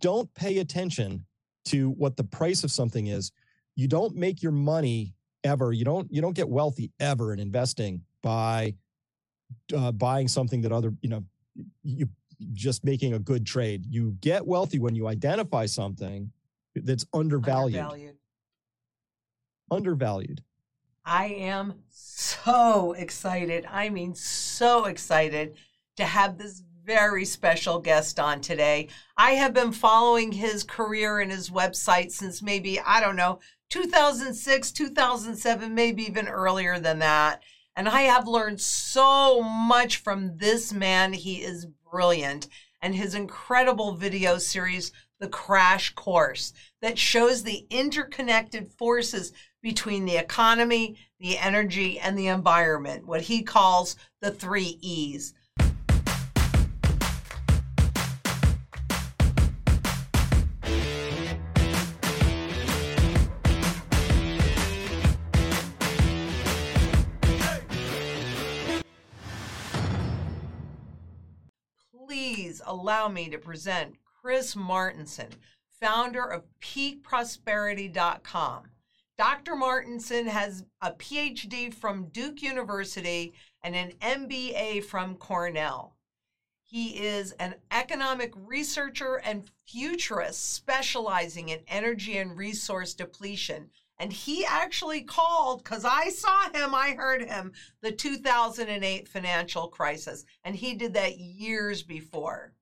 [0.00, 1.24] don't pay attention
[1.66, 3.32] to what the price of something is,
[3.76, 5.72] you don't make your money ever.
[5.72, 8.74] You don't you don't get wealthy ever in investing by
[9.76, 11.24] uh, buying something that other you know
[11.82, 12.08] you
[12.52, 13.84] just making a good trade.
[13.88, 16.30] You get wealthy when you identify something
[16.74, 17.80] that's undervalued.
[17.80, 18.16] Undervalued.
[19.70, 20.42] Undervalued.
[21.04, 23.66] I am so excited.
[23.70, 25.56] I mean, so excited
[25.96, 28.88] to have this very special guest on today.
[29.14, 34.72] I have been following his career and his website since maybe, I don't know, 2006,
[34.72, 37.42] 2007, maybe even earlier than that.
[37.76, 41.12] And I have learned so much from this man.
[41.12, 42.48] He is brilliant.
[42.80, 50.16] And his incredible video series, The Crash Course, that shows the interconnected forces between the
[50.16, 55.34] economy, the energy, and the environment, what he calls the three E's.
[72.70, 75.30] Allow me to present Chris Martenson,
[75.80, 78.64] founder of peakprosperity.com.
[79.16, 79.54] Dr.
[79.54, 85.96] Martenson has a PhD from Duke University and an MBA from Cornell.
[86.62, 93.70] He is an economic researcher and futurist specializing in energy and resource depletion.
[93.98, 100.26] And he actually called, because I saw him, I heard him, the 2008 financial crisis.
[100.44, 102.52] And he did that years before.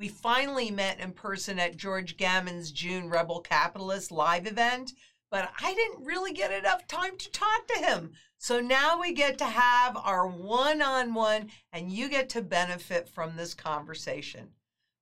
[0.00, 4.94] We finally met in person at George Gammon's June Rebel Capitalist live event,
[5.30, 8.12] but I didn't really get enough time to talk to him.
[8.38, 13.10] So now we get to have our one on one, and you get to benefit
[13.10, 14.48] from this conversation.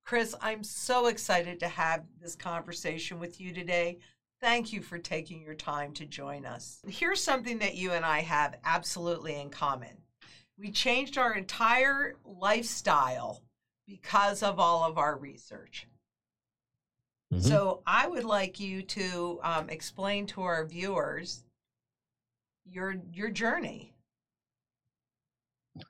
[0.05, 3.99] Chris, I'm so excited to have this conversation with you today.
[4.41, 6.81] Thank you for taking your time to join us.
[6.89, 9.97] Here's something that you and I have absolutely in common.
[10.59, 13.45] We changed our entire lifestyle
[13.89, 15.89] because of all of our research.
[17.33, 17.43] Mm-hmm.
[17.43, 21.43] So I would like you to um, explain to our viewers
[22.71, 23.95] your your journey.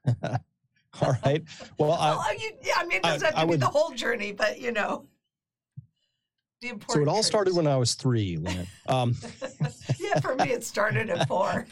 [1.00, 1.44] All right.
[1.78, 3.60] Well, well I, you, yeah, I mean, it doesn't I, have to I be would,
[3.60, 5.06] the whole journey, but you know,
[6.60, 6.92] the important.
[6.92, 8.36] So it all started when I was three.
[8.36, 8.66] Lynn.
[8.88, 9.14] Um.
[9.98, 11.66] yeah, for me, it started at four.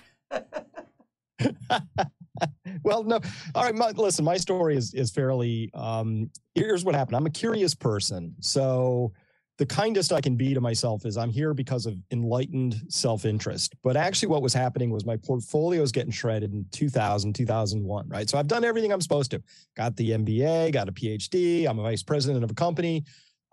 [2.82, 3.20] well, no.
[3.54, 3.74] All right.
[3.74, 5.70] My, listen, my story is is fairly.
[5.74, 7.16] Um, here's what happened.
[7.16, 9.12] I'm a curious person, so
[9.58, 13.74] the kindest I can be to myself is I'm here because of enlightened self interest.
[13.82, 18.28] But actually, what was happening was my portfolio was getting shredded in 2000, 2001, right?
[18.28, 19.42] So I've done everything I'm supposed to.
[19.76, 23.04] Got the MBA, got a PhD, I'm a vice president of a company.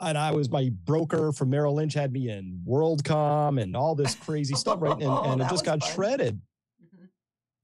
[0.01, 4.15] And I was my broker from Merrill Lynch had me in WorldCom and all this
[4.15, 4.93] crazy stuff, right?
[5.01, 5.93] And, and it just got fun.
[5.93, 6.41] shredded.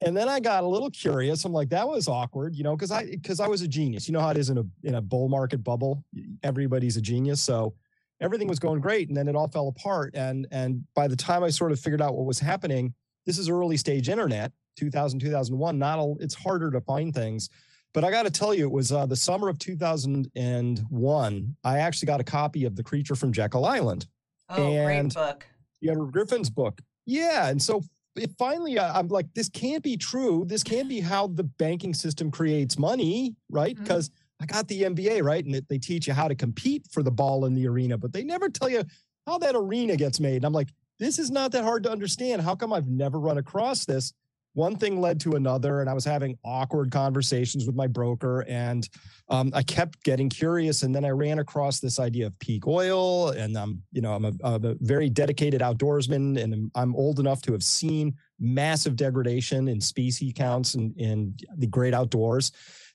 [0.02, 1.44] And then I got a little curious.
[1.44, 4.08] I'm like, that was awkward, you know, because I because I was a genius.
[4.08, 6.04] You know how it is in a in a bull market bubble.
[6.44, 7.42] Everybody's a genius.
[7.42, 7.74] So
[8.22, 11.44] everything was going great and then it all fell apart and and by the time
[11.44, 12.94] i sort of figured out what was happening
[13.26, 17.50] this is early stage internet 2000 2001 not a, it's harder to find things
[17.94, 22.06] but i got to tell you it was uh, the summer of 2001 i actually
[22.06, 24.08] got a copy of the creature from jekyll island
[24.50, 25.46] oh and great book
[25.82, 27.82] yeah griffin's book yeah and so
[28.20, 32.30] it finally i'm like this can't be true this can't be how the banking system
[32.30, 35.44] creates money right because mm-hmm I got the MBA, right?
[35.44, 38.24] And they teach you how to compete for the ball in the arena, but they
[38.24, 38.84] never tell you
[39.28, 40.38] how that arena gets made.
[40.38, 42.42] And I'm like, this is not that hard to understand.
[42.42, 44.14] How come I've never run across this?
[44.54, 48.90] One thing led to another, and I was having awkward conversations with my broker, and
[49.30, 50.84] um, I kept getting curious.
[50.84, 54.26] And then I ran across this idea of peak oil, and I'm, you know, I'm
[54.26, 59.68] a, I'm a very dedicated outdoorsman, and I'm old enough to have seen massive degradation
[59.68, 62.52] in species counts in, in the great outdoors.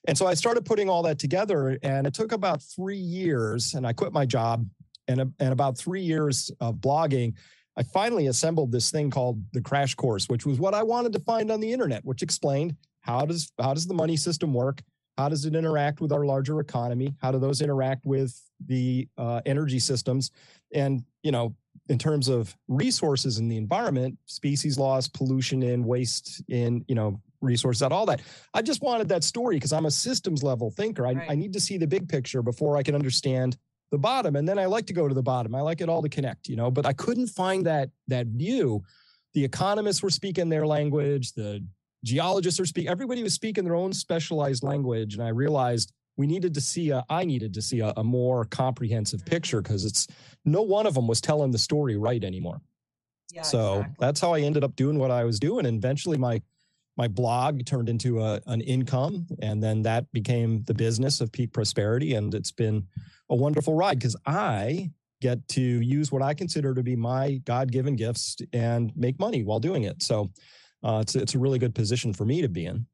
[0.07, 3.75] And so I started putting all that together, and it took about three years.
[3.75, 4.67] And I quit my job,
[5.07, 7.35] and, and about three years of blogging,
[7.77, 11.21] I finally assembled this thing called the Crash Course, which was what I wanted to
[11.21, 14.83] find on the internet, which explained how does how does the money system work,
[15.19, 19.41] how does it interact with our larger economy, how do those interact with the uh,
[19.45, 20.31] energy systems,
[20.73, 21.55] and you know
[21.89, 27.21] in terms of resources in the environment, species loss, pollution in, waste in, you know,
[27.43, 28.23] resources out, all that.
[28.55, 31.07] I just wanted that story because I'm a systems level thinker.
[31.07, 31.31] I, right.
[31.31, 33.59] I need to see the big picture before I can understand
[33.95, 34.35] the bottom.
[34.37, 35.55] And then I like to go to the bottom.
[35.55, 38.83] I like it all to connect, you know, but I couldn't find that that view.
[39.35, 41.65] The economists were speaking their language, the
[42.05, 45.15] geologists are speaking, everybody was speaking their own specialized language.
[45.15, 48.45] And I realized we needed to see a, I needed to see a, a more
[48.45, 49.35] comprehensive Mm-hmm.
[49.35, 50.07] picture because it's
[50.45, 52.61] no one of them was telling the story right anymore.
[53.33, 53.97] Yeah, so exactly.
[54.05, 55.67] that's how I ended up doing what I was doing.
[55.67, 56.43] And eventually my
[56.97, 61.53] my blog turned into a, an income and then that became the business of peak
[61.53, 62.87] prosperity and it's been
[63.31, 67.97] a wonderful ride because i get to use what i consider to be my god-given
[67.97, 70.31] gifts and make money while doing it so
[70.85, 72.87] uh, it's, it's a really good position for me to be in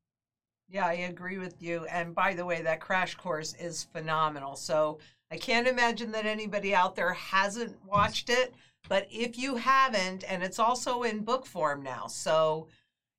[0.68, 1.84] Yeah, I agree with you.
[1.86, 4.54] And by the way, that crash course is phenomenal.
[4.54, 5.00] So
[5.32, 8.54] I can't imagine that anybody out there hasn't watched it.
[8.88, 12.68] But if you haven't, and it's also in book form now, so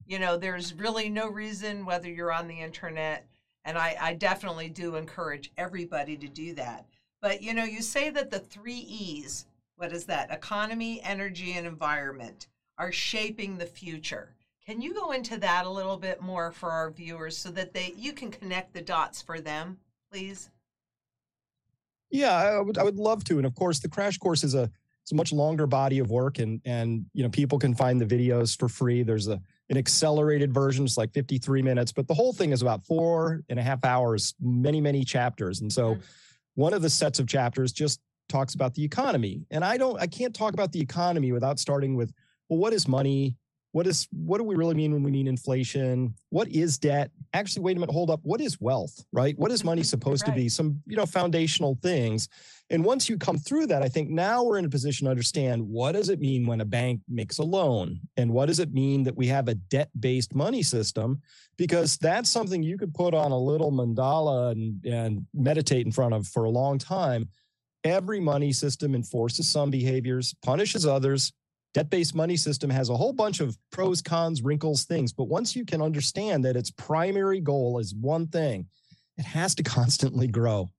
[0.06, 3.26] you know, there's really no reason whether you're on the internet.
[3.64, 6.86] And I, I definitely do encourage everybody to do that.
[7.22, 9.46] But you know, you say that the three E's,
[9.76, 10.32] what is that?
[10.32, 14.36] Economy, energy, and environment are shaping the future.
[14.66, 17.94] Can you go into that a little bit more for our viewers so that they
[17.96, 19.78] you can connect the dots for them,
[20.12, 20.50] please?
[22.10, 23.38] Yeah, I would I would love to.
[23.38, 24.70] And of course, the crash course is a
[25.04, 28.06] it's a much longer body of work and and you know people can find the
[28.06, 29.04] videos for free.
[29.04, 29.40] There's a
[29.70, 33.58] an accelerated version, it's like 53 minutes, but the whole thing is about four and
[33.58, 35.62] a half hours, many, many chapters.
[35.62, 36.02] And so Mhm.
[36.56, 39.46] one of the sets of chapters just talks about the economy.
[39.50, 42.12] And I don't I can't talk about the economy without starting with,
[42.50, 43.38] well, what is money?
[43.74, 46.14] What is what do we really mean when we mean inflation?
[46.30, 47.12] What is debt?
[47.34, 48.20] Actually, wait a minute, hold up.
[48.24, 49.06] What is wealth?
[49.14, 49.38] Right?
[49.38, 50.50] What is money supposed to be?
[50.50, 52.28] Some, you know, foundational things.
[52.70, 55.62] And once you come through that, I think now we're in a position to understand
[55.62, 58.00] what does it mean when a bank makes a loan?
[58.18, 61.22] And what does it mean that we have a debt-based money system?
[61.58, 66.14] Because that's something you could put on a little mandala and, and meditate in front
[66.14, 67.30] of for a long time.
[67.84, 71.34] Every money system enforces some behaviors, punishes others.
[71.74, 75.14] Debt-based money system has a whole bunch of pros, cons, wrinkles, things.
[75.14, 78.68] But once you can understand that its primary goal is one thing,
[79.18, 80.70] it has to constantly grow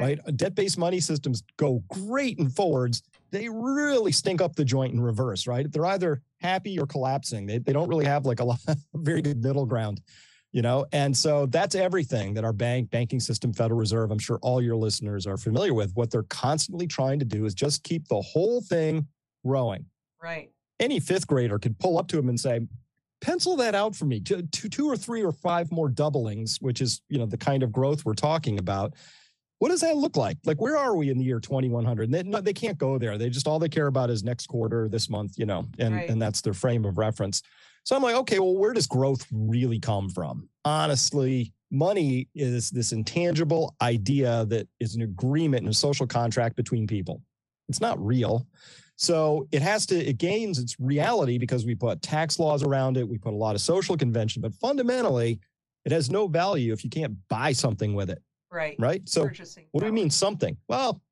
[0.00, 0.36] right?
[0.36, 3.02] Debt based money systems go great in forwards.
[3.30, 5.70] They really stink up the joint in reverse, right?
[5.70, 7.46] They're either happy or collapsing.
[7.46, 10.00] They, they don't really have like a lot, a very good middle ground,
[10.52, 10.86] you know?
[10.92, 14.76] And so that's everything that our bank, banking system, Federal Reserve, I'm sure all your
[14.76, 15.92] listeners are familiar with.
[15.94, 19.06] What they're constantly trying to do is just keep the whole thing
[19.44, 19.86] growing.
[20.22, 20.50] Right.
[20.80, 22.60] Any fifth grader could pull up to him and say,
[23.20, 26.80] pencil that out for me two, two, two or three or five more doublings, which
[26.80, 28.94] is, you know, the kind of growth we're talking about
[29.62, 30.38] what does that look like?
[30.44, 32.10] Like, where are we in the year 2100?
[32.10, 33.16] They, no, they can't go there.
[33.16, 36.10] They just all they care about is next quarter, this month, you know, and Right.
[36.10, 37.42] and that's their frame of reference.
[37.84, 40.48] So I'm like, okay, well, where does growth really come from?
[40.64, 46.88] Honestly, money is this intangible idea that is an agreement and a social contract between
[46.88, 47.22] people.
[47.68, 48.48] It's not real.
[49.02, 53.08] So it has to, it gains its reality because we put tax laws around it,
[53.08, 55.40] we put a lot of social convention, but fundamentally,
[55.84, 58.76] it has no value if you can't buy something with it, Right.
[58.78, 59.06] right?
[59.08, 59.66] So Purchasing.
[59.72, 60.56] what do we mean something?
[60.68, 61.02] Well,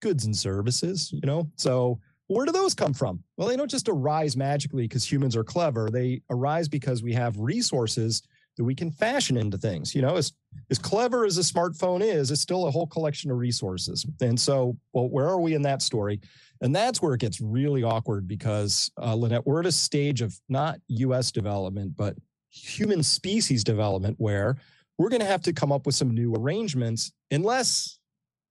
[0.00, 1.50] goods and services, you know?
[1.56, 3.22] So where do those come from?
[3.36, 5.90] Well, they don't just arise magically because humans are clever.
[5.90, 8.22] They arise because we have resources
[8.56, 9.94] that we can fashion into things.
[9.94, 10.32] You know, as
[10.70, 14.04] as clever as a smartphone is, it's still a whole collection of resources.
[14.20, 16.20] And so, well, where are we in that story?
[16.60, 20.38] And that's where it gets really awkward because, uh, Lynette, we're at a stage of
[20.48, 22.16] not US development, but
[22.50, 24.56] human species development where
[24.98, 27.98] we're going to have to come up with some new arrangements unless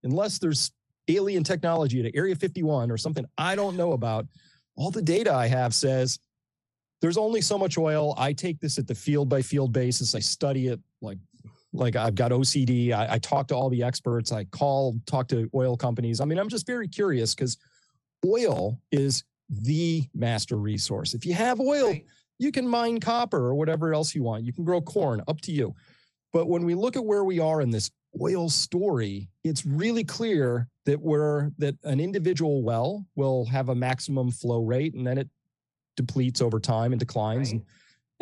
[0.04, 0.72] unless there's
[1.10, 4.26] alien technology at area 51 or something i don't know about
[4.78, 6.18] all the data i have says
[7.02, 10.20] there's only so much oil i take this at the field by field basis i
[10.20, 11.18] study it like
[11.74, 15.50] like i've got ocd I, I talk to all the experts i call talk to
[15.54, 17.58] oil companies i mean i'm just very curious because
[18.26, 22.06] oil is the master resource if you have oil Right.
[22.38, 24.46] you can mine copper or whatever else you want.
[24.46, 25.76] You can grow corn, up to you.
[26.32, 27.90] But when we look at where we are in this
[28.22, 34.32] oil story, it's really clear that we're that an individual well will have a maximum
[34.32, 35.30] flow rate and then it
[36.00, 37.52] depletes over time and declines.
[37.52, 37.62] Right.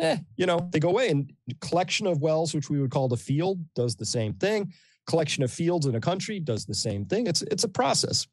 [0.00, 1.10] And eh, you know, they go away.
[1.10, 4.72] And collection of wells, which we would call the field, does the same thing.
[5.06, 7.28] Collection of fields in a country does the same thing.
[7.28, 8.26] It's it's a process.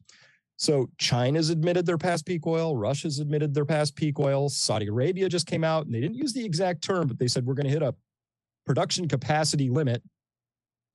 [0.57, 5.27] So China's admitted their past peak oil, Russia's admitted their past peak oil, Saudi Arabia
[5.27, 7.67] just came out and they didn't use the exact term, but they said we're going
[7.67, 7.93] to hit a
[8.65, 10.01] production capacity limit.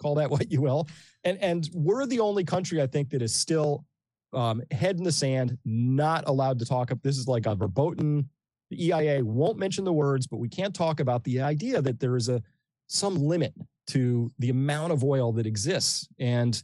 [0.01, 0.89] Call that what you will.
[1.25, 3.85] And and we're the only country I think that is still
[4.33, 7.03] um, head in the sand, not allowed to talk up.
[7.03, 8.29] This is like a verboten.
[8.71, 12.17] The EIA won't mention the words, but we can't talk about the idea that there
[12.17, 12.43] is a
[12.87, 13.55] some limit
[13.89, 16.09] to the amount of oil that exists.
[16.19, 16.61] And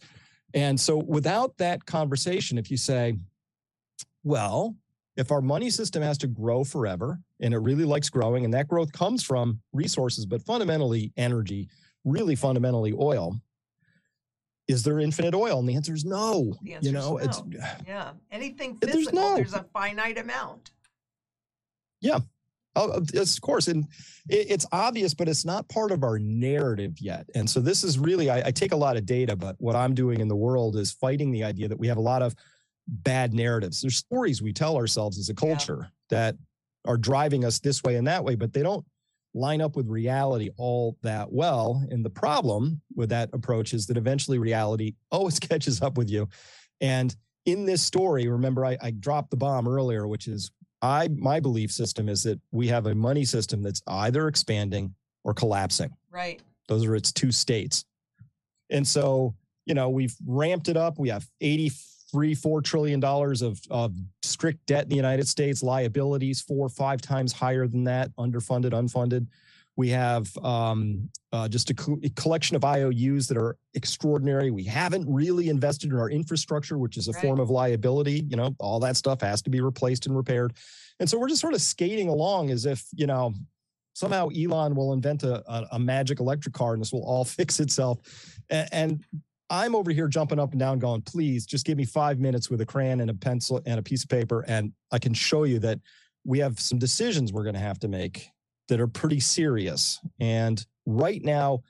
[0.55, 3.15] and so without that conversation, if you say,
[4.23, 4.77] well,
[5.17, 8.69] if our money system has to grow forever and it really likes growing, and that
[8.69, 11.69] growth comes from resources, but fundamentally energy,
[12.05, 13.37] really fundamentally oil,
[14.69, 15.59] is there infinite oil?
[15.59, 16.55] And the answer is no.
[16.63, 17.43] The answer you know, is it's
[17.87, 18.13] yeah.
[18.31, 20.71] Anything There's physical, there's, no- a finite amount.
[22.77, 23.87] Oh, of of course, and
[24.29, 27.27] it's obvious, but it's not part of our narrative yet.
[27.35, 29.95] And so this is really, I, I take a lot of data, but what I'm
[29.95, 32.35] doing in the world is fighting the idea that we have a lot of
[32.87, 33.81] bad narratives.
[33.81, 36.37] There's stories we tell ourselves as a culture that
[36.85, 38.85] are driving us this way and that way, but they don't
[39.35, 41.83] line up with reality all that well.
[41.91, 46.29] And the problem with that approach is that eventually reality always catches up with you.
[46.81, 50.51] And in this story, remember I, I dropped the bomb earlier, which is
[50.83, 55.35] I my belief system is that we have a money system that's either expanding or
[55.35, 55.91] collapsing.
[56.11, 56.41] Right.
[56.69, 57.85] Those are its two states.
[58.71, 60.99] And so, you know, we've ramped it up.
[60.99, 66.41] We have 83, four trillion dollars of, of strict debt in the United States, liabilities
[66.41, 69.27] four five times higher than that, underfunded, unfunded.
[69.77, 74.51] We have um, uh, just a, co- a collection of IOUs that are extraordinary.
[74.51, 77.23] We haven't really invested in our infrastructure, which is a Right.
[77.23, 78.25] form of liability.
[78.29, 80.55] You know, all that stuff has to be replaced and repaired.
[80.99, 83.35] And so we're just sort of skating along as if, you know,
[83.93, 87.61] somehow Elon will invent a, a, a magic electric car and this will all fix
[87.61, 87.99] itself.
[88.49, 89.05] And, and
[89.51, 92.61] I'm over here jumping up and down, going, please just give me five minutes with
[92.63, 95.61] a crayon and a pencil and a piece of paper, and I can show you
[95.61, 95.79] that
[96.25, 98.29] we have some decisions we're going to have to make
[98.69, 100.01] that are pretty serious.
[100.21, 101.63] And right now,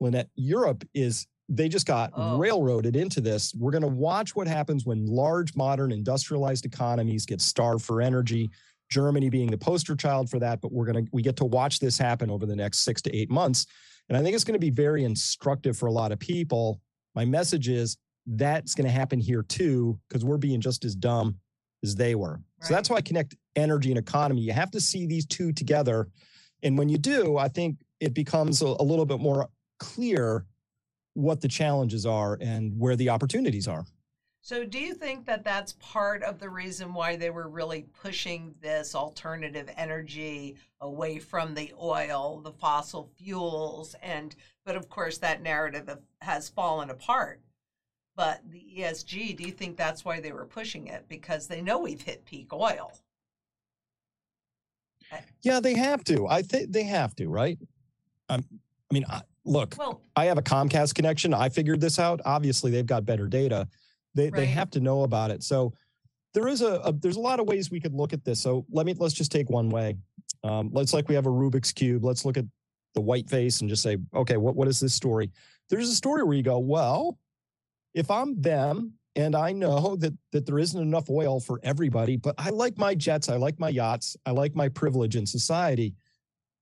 [0.00, 2.36] Lynette, Europe is they just got Oh.
[2.38, 3.54] railroaded into this.
[3.54, 8.50] We're going to watch what happens when large, modern, industrialized economies get starved for energy.
[8.90, 11.78] Germany being the poster child for that, but we're going to we get to watch
[11.78, 13.66] this happen over the next six to eight months,
[14.08, 16.80] and I think it's going to be very instructive for a lot of people.
[17.14, 21.36] My message is that's going to happen here too because we're being just as dumb
[21.82, 22.40] as they were.
[22.62, 24.40] So that's why I connect energy and economy.
[24.40, 26.08] You have to see these two together,
[26.62, 29.48] and when you do, I think it becomes a, a little bit more
[29.78, 30.44] clear
[31.14, 33.84] what the challenges are and where the opportunities are.
[34.40, 38.54] So, do you think that that's part of the reason why they were really pushing
[38.62, 44.34] this alternative energy away from the oil, the fossil fuels, and
[44.64, 47.40] but of course that narrative has fallen apart.
[48.16, 51.78] But the ESG, do you think that's why they were pushing it because they know
[51.78, 52.92] we've hit peak oil?
[55.42, 56.26] Yeah, they have to.
[56.26, 57.58] I think they have to, right?
[58.28, 58.44] Um,
[58.90, 61.32] I mean, I, look, Well, I have a Comcast connection.
[61.32, 62.20] I figured this out.
[62.24, 63.68] Obviously, they've got better data.
[64.14, 65.42] They they have to know about it.
[65.42, 65.72] So
[66.34, 68.40] there is a, a there's a lot of ways we could look at this.
[68.40, 69.96] So let me let's just take one way.
[70.44, 72.04] Um, let's like we have a Rubik's cube.
[72.04, 72.44] Let's look at
[72.94, 75.30] the white face and just say, okay, what what is this story?
[75.68, 77.18] There's a story where you go, well,
[77.94, 82.36] if I'm them and I know that that there isn't enough oil for everybody, but
[82.38, 85.94] I like my jets, I like my yachts, I like my privilege in society.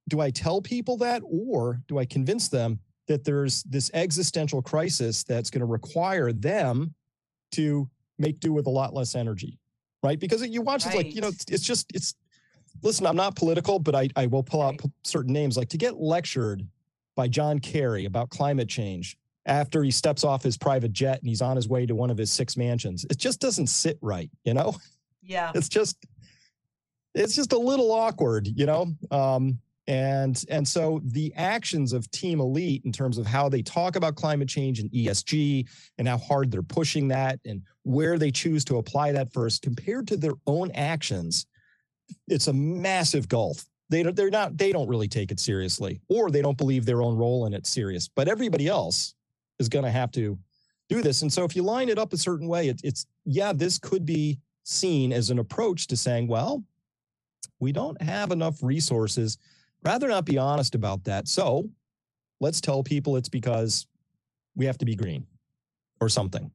[0.09, 5.23] Do I tell people that or do I convince them that there's this existential crisis
[5.23, 6.95] that's going to require them
[7.53, 9.59] to make do with a lot less energy?
[10.03, 10.19] Right?
[10.19, 12.15] Because you watch it's like, you know, it's, it's just it's
[12.83, 14.81] listen, I'm not political, but I I will pull out Right.
[14.81, 16.67] p- certain names like to get lectured
[17.17, 21.41] by John Kerry about climate change after he steps off his private jet and he's
[21.41, 23.07] on his way to one of his six mansions.
[23.09, 24.77] It just doesn't sit right, you know?
[25.23, 25.97] yeah, It's just
[27.15, 28.93] it's just a little awkward, you know?
[29.11, 33.95] Um and and so the actions of Team Elite in terms of how they talk
[33.95, 38.65] about climate change and ESG and how hard they're pushing that and where they choose
[38.65, 41.47] to apply that first compared to their own actions,
[42.27, 43.65] it's a massive gulf.
[43.89, 47.01] They don't, they're not they don't really take it seriously or they don't believe their
[47.01, 48.09] own role in it serious.
[48.09, 49.15] But everybody else
[49.59, 50.39] is going to have to
[50.89, 51.23] do this.
[51.23, 54.07] And so if you line it up a certain way, it, it's yeah, this could
[54.07, 56.65] be seen as an approach to saying, well,
[57.61, 59.39] we don't have enough resources.
[59.85, 61.29] Rather not be honest about that.
[61.29, 61.71] So
[62.41, 63.87] let's tell people it's because
[64.55, 65.27] we have to be green
[66.01, 66.51] or something.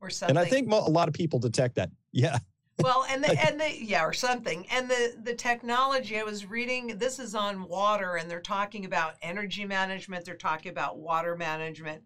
[0.00, 0.36] or something.
[0.36, 1.90] And I think a lot of people detect that.
[2.12, 2.38] Yeah.
[2.82, 6.96] well and the and the yeah or something and the the technology i was reading
[6.96, 12.02] this is on water and they're talking about energy management they're talking about water management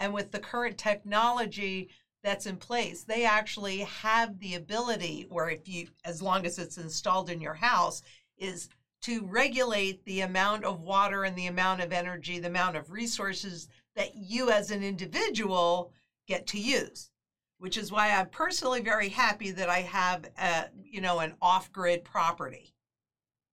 [0.00, 1.88] and with the current technology
[2.24, 6.78] that's in place they actually have the ability where if you as long as it's
[6.78, 8.02] installed in your house
[8.36, 8.68] is
[9.02, 13.68] to regulate the amount of water and the amount of energy the amount of resources
[13.94, 15.92] that you as an individual
[16.26, 17.10] get to use
[17.58, 22.04] which is why I'm personally very happy that I have, a, you know, an off-grid
[22.04, 22.72] property.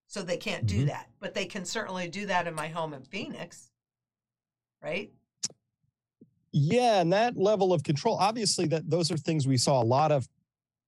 [0.08, 0.88] So they can't do Mhm.
[0.88, 3.70] that, but they can certainly do that in my home in Phoenix,
[4.82, 5.12] right?
[6.51, 10.12] Yeah, and that level of control, obviously, that those are things we saw a lot
[10.12, 10.27] of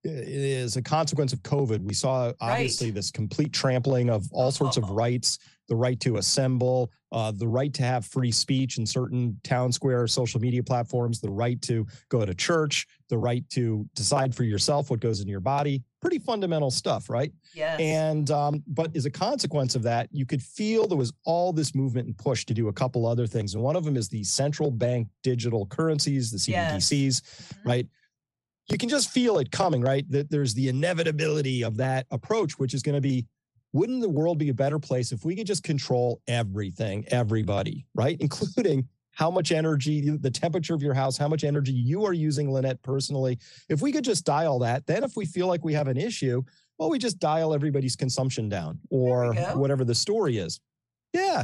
[0.05, 1.81] as a consequence of COVID.
[1.81, 4.93] We saw obviously this complete trampling of all sorts of Oh.
[4.93, 5.37] rights.
[5.67, 10.07] the right to assemble, uh, the right to have free speech in certain town square
[10.07, 14.89] social media platforms, the right to go to church, the right to decide for yourself
[14.89, 15.83] what goes in your body.
[16.01, 17.31] Pretty fundamental stuff, right?
[17.53, 17.79] Yes.
[17.79, 21.75] And um, but as a consequence of that, you could feel there was all this
[21.75, 24.23] movement and push to do a couple other things, and one of them is the
[24.23, 27.21] central bank digital currencies, the CBDCs, yes.
[27.21, 27.69] mm-hmm.
[27.69, 27.87] right?
[28.69, 30.09] You can just feel it coming, right?
[30.09, 33.25] That there's the inevitability of that approach, which is going to be
[33.73, 38.17] wouldn't the world be a better place if we could just control everything, everybody, right?
[38.21, 38.87] Including
[39.19, 42.81] how much energy, the temperature of your house, how much energy you are using, Lynette,
[42.83, 43.37] personally.
[43.67, 46.41] If we could just dial that, then if we feel like we have an issue,
[46.77, 50.61] well, we just dial everybody's consumption down or whatever the story is.
[51.11, 51.43] Yeah.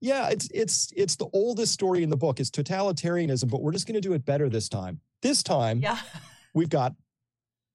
[0.00, 2.38] Yeah, it's it's it's the oldest story in the book.
[2.38, 5.00] It's totalitarianism, but we're just going to do it better this time.
[5.22, 5.98] This time, yeah.
[6.54, 6.94] we've got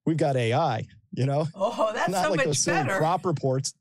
[0.06, 1.48] we've got AI, you know?
[1.54, 2.98] Oh, that's Not so like much those better.
[2.98, 3.74] crop reports.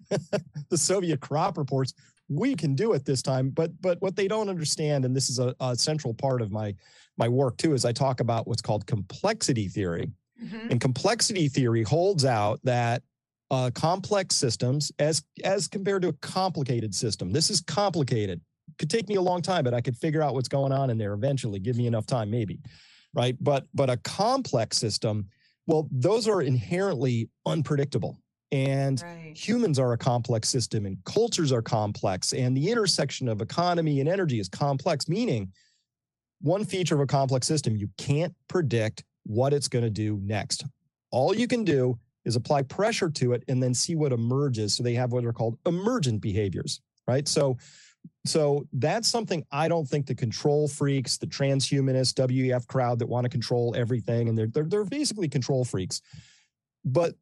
[0.70, 1.92] the Soviet crop reports.
[2.28, 5.38] We can do it this time, but but what they don't understand, and this is
[5.38, 6.74] a, a central part of my
[7.16, 10.10] my work too, is I talk about what's called complexity theory.
[10.42, 10.70] Mhm.
[10.70, 13.02] And complexity theory holds out that
[13.50, 18.40] uh, complex systems, as as compared to a complicated system, this is complicated.
[18.78, 20.98] Could take me a long time, but I could figure out what's going on in
[20.98, 21.58] there eventually.
[21.58, 22.60] Give me enough time, maybe,
[23.14, 23.36] right?
[23.40, 25.26] But but a complex system,
[25.66, 28.20] well, those are inherently unpredictable,
[28.52, 29.36] and Right.
[29.36, 34.08] humans are a complex system, and cultures are complex, and the intersection of economy and
[34.08, 35.08] energy is complex.
[35.08, 35.52] Meaning,
[36.40, 40.64] one feature of a complex system, you can't predict what it's going to do next.
[41.10, 44.74] All you can do is apply pressure to it and then see what emerges.
[44.74, 47.26] So they have what are called emergent behaviors, right?
[47.26, 47.56] So
[48.24, 53.24] so that's something I don't think the control freaks, the transhumanist WEF crowd that want
[53.24, 56.00] to control everything, and they're they're, they're basically control freaks.
[56.84, 57.16] But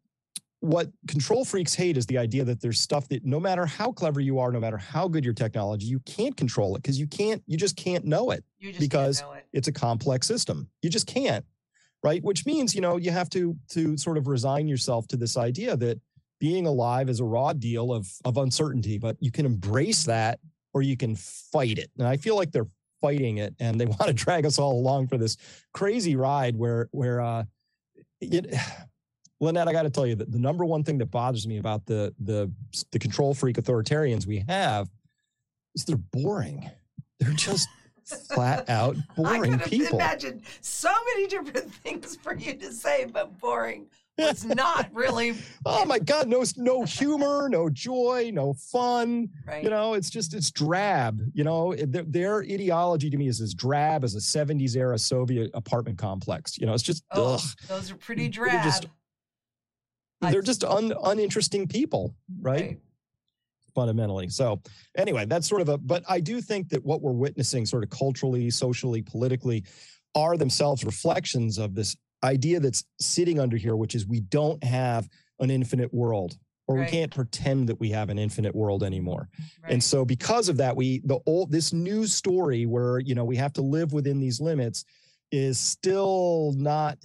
[0.61, 4.21] what control freaks hate is the idea that there's stuff that no matter how clever
[4.21, 7.43] you are, no matter how good your technology, you can't control it because you can't,
[7.47, 9.45] you just can't know it You just because know it.
[9.53, 10.69] it's a complex system.
[10.83, 11.45] You just can't,
[12.03, 12.23] right?
[12.25, 15.77] Which means, you know, you have to to sort of resign yourself to this idea
[15.77, 16.01] that
[16.41, 20.41] being alive is a raw deal of of uncertainty, but you can embrace that
[20.73, 21.91] or you can fight it.
[21.99, 22.69] And I feel like they're
[23.03, 25.37] fighting it and they want to drag us all along for this
[25.75, 27.45] crazy ride where where uh
[28.21, 28.55] it
[29.41, 31.85] Lynette, I got to tell you that the number one thing that bothers me about
[31.87, 32.51] the the
[32.93, 34.89] the control freak authoritarians we have
[35.75, 36.71] is they're boring.
[37.21, 37.69] They're just
[38.35, 39.99] flat out I boring could have people.
[39.99, 43.87] imagined so many different things for you to say, but boring
[44.19, 45.35] was not really
[45.67, 49.29] Oh my God, no no humor, no joy, no fun.
[49.47, 49.63] right.
[49.63, 51.21] You know, it's just it's drab.
[51.35, 55.51] You know, their, their ideology to me is as drab as a '70s era Soviet
[55.53, 56.57] apartment complex.
[56.57, 57.41] You know, it's just oh, ugh.
[57.69, 58.65] those are pretty They're drab.
[58.65, 58.91] just- I-
[60.33, 62.79] They're just un, uninteresting people, right?
[63.77, 64.29] fundamentally.
[64.31, 64.61] So
[64.97, 67.91] anyway, that's sort of a but I do think that what we're witnessing sort of
[67.91, 69.65] culturally, socially, politically
[70.15, 75.07] are themselves reflections of this idea that's sitting under here which is we don't have
[75.41, 76.87] an infinite world or Right.
[76.87, 79.29] we can't pretend that we have an infinite world anymore.
[79.63, 79.73] Right.
[79.75, 83.37] And so because of that we the old this new story where you know we
[83.37, 84.85] have to live within these limits
[85.31, 86.97] is still not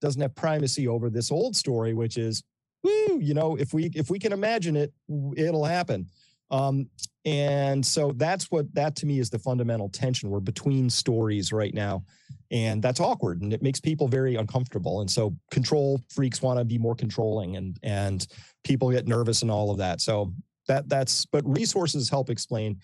[0.00, 2.44] doesn't have primacy over this old story which is
[2.82, 4.92] woo you know if we if we can imagine it
[5.36, 6.06] it'll happen.
[6.50, 6.88] Um
[7.24, 10.28] and so that's what that to me is the fundamental tension.
[10.28, 12.04] We're between stories right now
[12.50, 16.64] and that's awkward and it makes people very uncomfortable and so control freaks want to
[16.64, 18.26] be more controlling and and
[18.64, 20.00] people get nervous and all of that.
[20.00, 20.32] So
[20.68, 22.78] that that's but resources help explain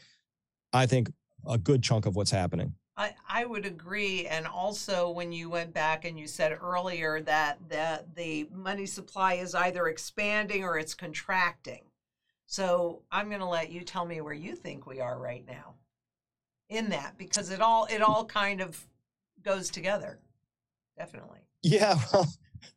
[0.73, 1.11] i think
[1.49, 4.27] a good chunk of what's happening I, I would agree.
[4.27, 9.35] And also, when you went back and you said earlier that the, the money supply
[9.35, 11.83] is either expanding or it's contracting.
[12.47, 15.75] So I'm going to let you tell me where you think we are right now
[16.69, 18.85] in that because it all it all kind of
[19.43, 20.19] goes together.
[20.97, 21.39] Definitely.
[21.63, 22.27] Yeah, well,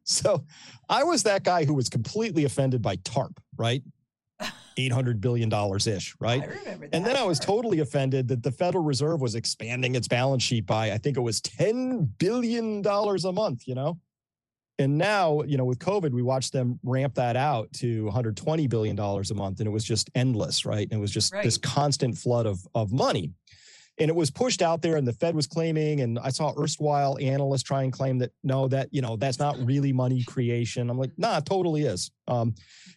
[0.03, 0.45] so
[0.87, 3.81] I was that guy who was completely offended by TARP, right?
[4.85, 6.41] Eight hundred billion dollars ish, right?
[6.41, 6.95] I remember that.
[6.95, 10.65] And then I was totally offended that the Federal Reserve was expanding its balance sheet
[10.65, 13.99] by I think it was ten billion dollars a month, you know.
[14.79, 18.95] And now, you know, with COVID, we watched them ramp that out to 120 billion
[18.95, 20.87] dollars a month, and it was just endless, right?
[20.89, 23.31] And it was just this constant flood of of money
[24.01, 27.17] and it was pushed out there and the fed was claiming and i saw erstwhile
[27.21, 30.89] analysts try and claim that no that you know that's not really money creation.
[30.89, 32.11] I'm like nah it totally is.
[32.27, 32.55] Um,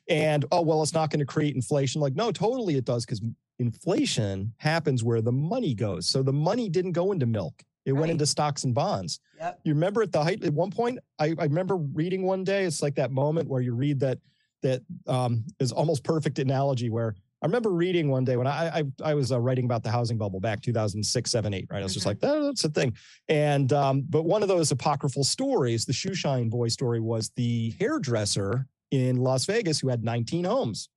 [0.08, 2.00] and oh well it's not going to create inflation.
[2.00, 3.22] Like no totally it does because
[3.58, 6.08] inflation happens where the money goes.
[6.08, 7.62] So the money didn't go into milk.
[7.84, 9.20] It went into stocks and bonds.
[9.38, 9.60] Yep.
[9.64, 12.82] you remember at the height at one point I, I remember reading one day it's
[12.82, 14.18] like that moment where you read that
[14.62, 18.82] that um, is almost perfect analogy where I remember reading one day when I I,
[19.10, 21.80] I was uh, writing about the housing bubble back 2006, 7, 8, right?
[21.80, 22.08] I was just Mhm.
[22.08, 22.96] like, that's a thing.
[23.28, 28.66] And um, but one of those apocryphal stories, the shoeshine boy story, was the hairdresser
[28.90, 30.88] in Las Vegas who had 19 homes.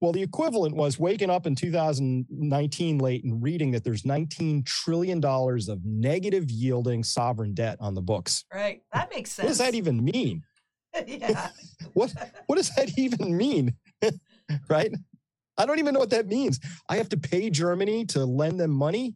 [0.00, 5.18] Well, the equivalent was waking up in 2019 late and reading that there's 19 trillion
[5.18, 8.44] dollars of negative yielding sovereign debt on the books.
[8.52, 8.82] Right.
[8.92, 9.44] That makes sense.
[9.44, 10.42] What does that even mean?
[11.06, 11.48] yeah.
[11.94, 12.12] What
[12.46, 13.74] what does that even mean?
[14.68, 14.92] right?
[15.56, 16.60] I don't even know what that means.
[16.88, 19.14] I have to pay Germany to lend them money.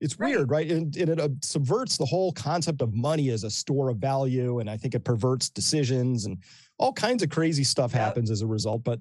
[0.00, 0.30] It's Right.
[0.36, 0.70] weird, right?
[0.70, 4.60] And, and it uh, subverts the whole concept of money as a store of value.
[4.60, 6.38] And I think it perverts decisions and
[6.78, 8.00] all kinds of crazy stuff Yep.
[8.00, 8.84] happens as a result.
[8.84, 9.00] But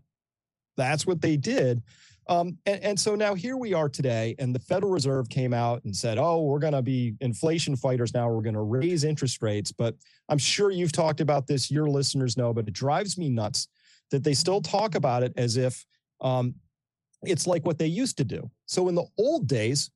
[0.75, 1.83] that's what they did.
[2.29, 5.81] Um, and, and so now here we are today, and the Federal Reserve came out
[5.85, 8.29] and said, oh, we're going to be inflation fighters now.
[8.29, 9.71] We're going to raise interest rates.
[9.71, 9.95] But
[10.27, 13.69] I'm sure you've talked about this, your listeners know, but it drives me nuts
[14.11, 15.85] that they still talk about it as if
[16.19, 16.55] um,
[17.23, 18.49] it's like what they used to do.
[18.65, 19.89] So in the old days,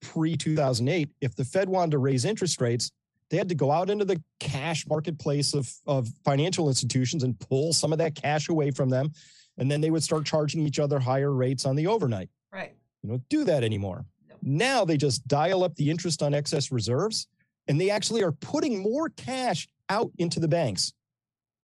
[0.00, 2.90] pre 2008, if the Fed wanted to raise interest rates,
[3.30, 7.72] they had to go out into the cash marketplace of, of financial institutions and pull
[7.72, 9.10] some of that cash away from them.
[9.56, 12.28] And then they would start charging each other higher rates on the overnight.
[12.52, 12.74] Right.
[13.02, 14.04] You don't do that anymore.
[14.28, 14.34] No.
[14.42, 17.26] Now they just dial up the interest on excess reserves
[17.68, 20.92] and they actually are putting more cash out into the banks.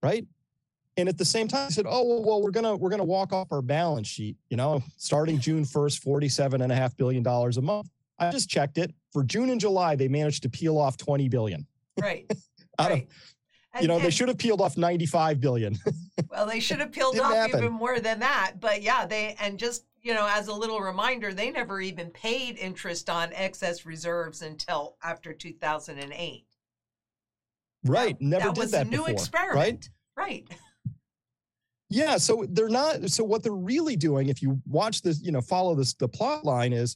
[0.01, 0.25] Right.
[0.99, 3.31] And at the same time, I said, oh, well, well, we're gonna we're gonna walk
[3.31, 7.57] off our balance sheet, you know, starting June 1st, 47 and a half billion dollars
[7.57, 7.89] a month.
[8.19, 8.93] I just checked it.
[9.13, 11.65] For June and July, they managed to peel off 20 billion.
[11.99, 12.29] Right.
[12.79, 13.09] Right.
[13.81, 15.77] you know, And- they should have peeled off 95 billion.
[16.29, 17.59] Well, they should have peeled off happen.
[17.59, 18.53] even more than that.
[18.59, 22.57] But yeah, they and just you know, as a little reminder, they never even paid
[22.57, 26.45] interest on excess reserves until after 2008.
[27.85, 28.17] right.
[28.19, 29.05] That- Never that did was that a new before.
[29.07, 29.13] Right.
[29.13, 29.89] experiment.
[30.15, 30.47] Right.
[31.89, 33.09] Yeah, so they're not.
[33.09, 36.45] So what they're really doing, if you watch this, you know, follow this, the plot
[36.45, 36.95] line is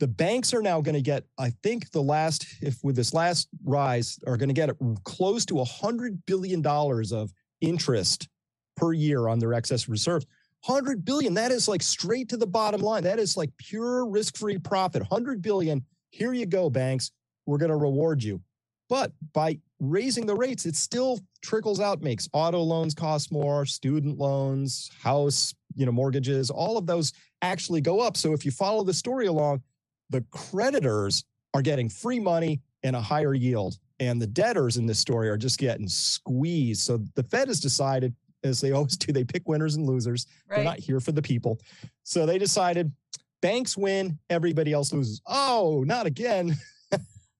[0.00, 1.24] the banks are now going to get.
[1.38, 4.70] I think the last, if with this last rise, are going to get
[5.04, 8.28] close to a hundred billion dollars of interest
[8.76, 10.26] per year on their excess reserves.
[10.62, 11.34] Hundred billion.
[11.34, 13.04] That is like straight to the bottom line.
[13.04, 15.02] That is like pure risk-free profit.
[15.02, 15.84] Hundred billion.
[16.10, 17.12] Here you go, banks.
[17.46, 18.42] We're going to reward you.
[18.88, 24.18] But by raising the rates, it still trickles out, makes auto loans cost more, student
[24.18, 28.16] loans, house, you know, mortgages, all of those actually go up.
[28.16, 29.62] So if you follow the story along,
[30.10, 33.78] the creditors are getting free money and a higher yield.
[34.00, 36.82] And the debtors in this story are just getting squeezed.
[36.82, 40.26] So the Fed has decided, as they always do, they pick winners and losers.
[40.48, 41.60] They're not here for the people.
[42.02, 42.92] So they decided
[43.40, 45.20] banks win, everybody else loses.
[45.26, 46.56] Oh, not again.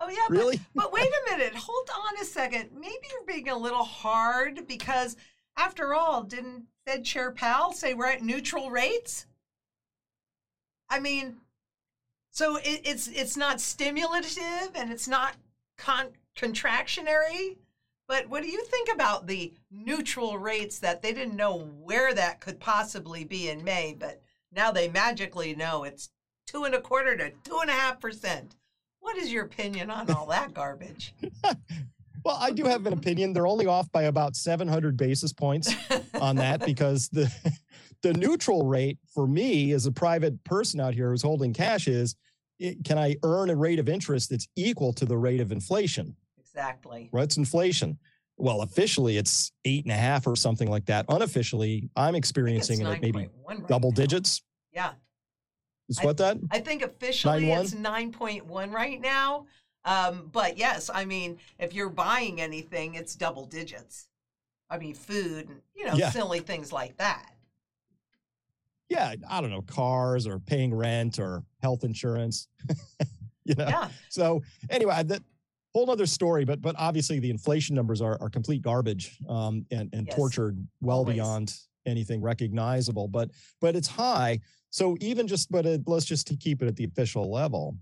[0.04, 0.60] Oh yeah, but?
[0.74, 2.70] But wait a minute, hold on a second.
[2.74, 5.16] Maybe you're being a little hard because,
[5.56, 9.26] after all, didn't Fed Chair Powell say we're at neutral rates?
[10.90, 11.36] I mean,
[12.30, 15.36] so it, it's it's not stimulative and it's not
[15.78, 17.56] con- contractionary.
[18.06, 22.40] But what do you think about the neutral rates that they didn't know where that
[22.40, 24.20] could possibly be in May, but
[24.52, 26.10] now they magically know it's
[26.46, 28.56] two and a quarter to two and a half percent?
[29.04, 31.14] What is your opinion on all that garbage?
[32.24, 33.34] Well, I do have an opinion.
[33.34, 35.74] They're only off by about 700 basis points
[36.18, 37.30] on that because the
[38.02, 42.16] the neutral rate for me as a private person out here who's holding cash is
[42.58, 46.16] it, can I earn a rate of interest that's equal to the rate of inflation?
[46.38, 47.08] exactly.
[47.10, 47.98] What's inflation?
[48.38, 51.04] Well, officially it's eight and a half or something like that.
[51.10, 53.96] Unofficially, I'm I think it's experiencing it at maybe 9.1 right double now.
[53.96, 54.42] digits.
[54.72, 54.92] Yeah.
[55.88, 56.38] Is I- what that?
[56.50, 57.60] I think officially 9.1?
[57.62, 59.46] it's 9.1 right now.
[59.84, 64.08] Um, but yes, I mean, if you're buying anything, it's double digits.
[64.70, 66.10] I mean, food, and, you know, Yeah.
[66.10, 67.30] silly things like that.
[68.88, 72.48] Yeah, I don't know, cars or paying rent or health insurance.
[73.44, 73.66] you know.
[73.68, 73.88] Yeah.
[74.08, 75.22] So anyway, that
[75.74, 79.90] whole other story, but but obviously the inflation numbers are, are complete garbage um, and
[79.92, 81.14] and Yes, tortured well always.
[81.16, 81.54] beyond
[81.86, 83.08] anything recognizable.
[83.08, 84.40] But but it's high.
[84.74, 87.76] So even just but it, let's just to keep it at the official level.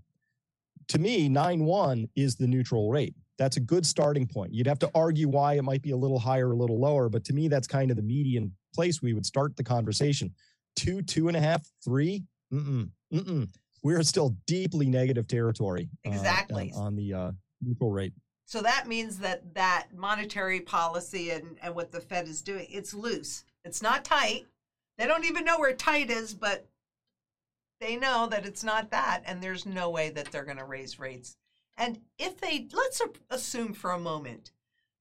[0.89, 3.15] To me, nine one is the neutral rate.
[3.39, 4.53] That's a good starting point.
[4.53, 7.25] You'd have to argue why it might be a little higher, a little lower, but
[7.25, 10.31] to me, that's kind of the median place we would start the conversation.
[10.75, 12.25] Two, two and a half, three.
[12.53, 13.49] Mm-mm, mm-mm.
[13.81, 15.89] We're still deeply negative territory.
[16.05, 16.71] uh, Exactly.
[16.75, 17.31] on, the uh,
[17.63, 18.13] neutral rate.
[18.45, 22.93] So that means that that monetary policy and, and what the Fed is doing, it's
[22.93, 23.45] loose.
[23.65, 24.45] It's not tight.
[24.99, 26.67] They don't even know where tight is, but
[27.79, 30.99] they know that it's not that, and there's no way that they're going to raise
[30.99, 31.37] rates.
[31.77, 34.51] And if they, let's assume for a moment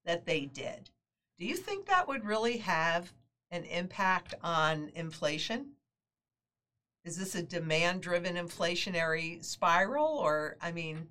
[0.04, 0.90] that they did,
[1.38, 3.12] do you think that would really have
[3.50, 5.72] an impact on inflation?
[7.04, 11.08] Is this a demand driven inflationary spiral or I mean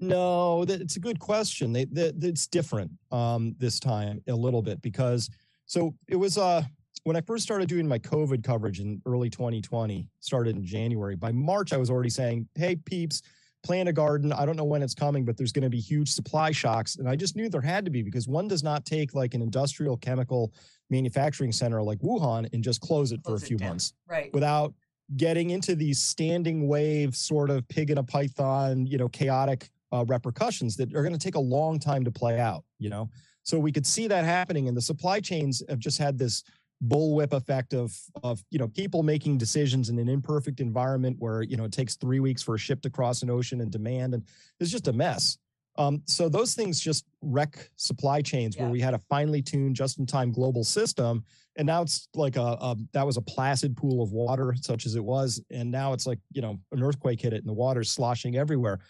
[0.00, 1.74] no, it's a good question.
[1.76, 5.28] It's different um, this time a little bit because
[5.66, 6.62] so it was uh,
[7.04, 11.16] when I first started doing my COVID coverage in early 2020, started in January.
[11.16, 13.22] By March, I was already saying, "Hey, peeps,
[13.62, 14.32] plant a garden.
[14.32, 17.08] I don't know when it's coming, but there's going to be huge supply shocks." And
[17.08, 19.96] I just knew there had to be because one does not take like an industrial
[19.96, 20.52] chemical
[20.90, 24.32] manufacturing center like Wuhan and just close it close for a few months, right?
[24.32, 24.74] Without
[25.16, 30.04] getting into these standing wave sort of pig in a python, you know, chaotic uh,
[30.06, 33.10] repercussions that are going to take a long time to play out, you know?
[33.42, 36.44] So we could see that happening and the supply chains have just had this
[36.86, 41.56] bullwhip effect of, of, you know, people making decisions in an imperfect environment where, you
[41.56, 44.24] know, it takes three weeks for a ship to cross an ocean and demand and
[44.58, 45.38] it's just a mess.
[45.78, 48.62] Um, so those things just wreck supply chains yeah.
[48.62, 51.24] where we had a finely tuned just in time global system
[51.56, 54.96] and now it's like a, a, that was a placid pool of water such as
[54.96, 57.90] it was and now it's like you know an earthquake hit it and the water's
[57.90, 58.80] sloshing everywhere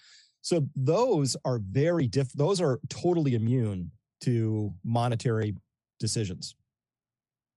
[0.42, 5.54] so those are very diff those are totally immune to monetary
[5.98, 6.54] decisions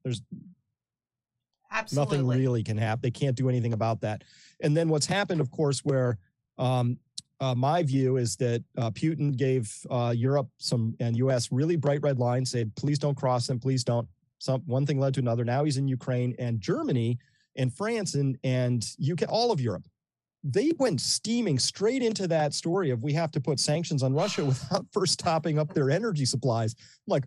[0.06, 0.22] there's
[1.72, 2.18] Absolutely.
[2.18, 4.24] nothing really can happen they can't do anything about that
[4.62, 6.18] and then what's happened of course where
[6.58, 6.98] um,
[7.42, 11.52] uh, my view is that uh, Putin gave uh, Europe some and U.S.
[11.52, 15.14] really bright red lines, say, please don't cross them, please don't some one thing led
[15.16, 15.44] to another.
[15.44, 17.18] Now he's in Ukraine and Germany
[17.56, 19.86] and France and and UK, all of Europe.
[20.44, 24.46] They went steaming straight into that story of we have to put sanctions on Russia
[24.52, 26.76] without first topping up their energy supplies.
[26.78, 27.24] I'm like,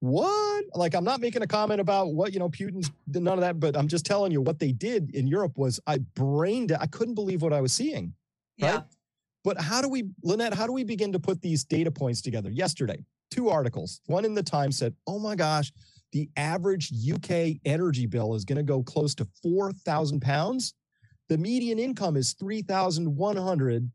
[0.00, 0.64] what?
[0.74, 3.76] Like, I'm not making a comment about what you know Putin's none of that, but
[3.76, 6.70] I'm just telling you what they did in Europe was I brained.
[6.70, 6.78] it.
[6.80, 8.14] I couldn't believe what I was seeing.
[8.60, 8.68] Right?
[8.68, 8.80] Yeah.
[9.44, 10.54] But how do we, Lynette?
[10.54, 12.50] How do we begin to put these data points together?
[12.50, 14.00] Yesterday, two articles.
[14.06, 15.72] One in the Times said, "Oh my gosh."
[16.12, 20.74] the average UK energy bill is going to go close to 4,000 pounds.
[21.28, 23.90] The median income is 3,100,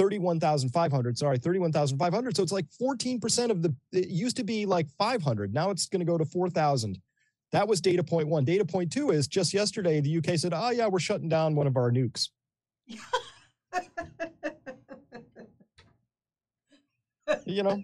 [0.00, 2.34] 31,500, sorry, 31,500.
[2.34, 5.52] So it's like 14% of the, it used to be like 500.
[5.52, 6.98] Now it's going to go to 4,000.
[7.52, 8.46] That was data point one.
[8.46, 11.66] Data point two is just yesterday, the UK said, oh, yeah, we're shutting down one
[11.66, 12.30] of our nukes.
[17.44, 17.82] you know,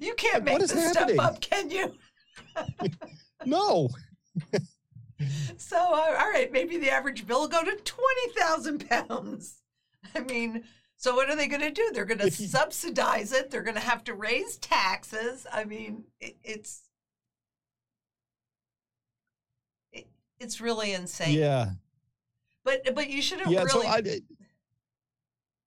[0.00, 1.16] You can't make this happening?
[1.16, 1.94] stuff up, can you?
[3.44, 3.90] no.
[5.56, 9.60] so, uh, all right, maybe the average bill will go to 20,000 pounds.
[10.14, 10.64] I mean,
[10.96, 11.90] so what are they going to do?
[11.92, 13.50] They're going to subsidize it.
[13.50, 15.46] They're going to have to raise taxes.
[15.52, 16.82] I mean, it, it's
[19.92, 20.06] it,
[20.38, 21.38] it's really insane.
[21.38, 21.70] Yeah.
[22.64, 23.70] But but you shouldn't yeah, really.
[23.70, 24.02] So I,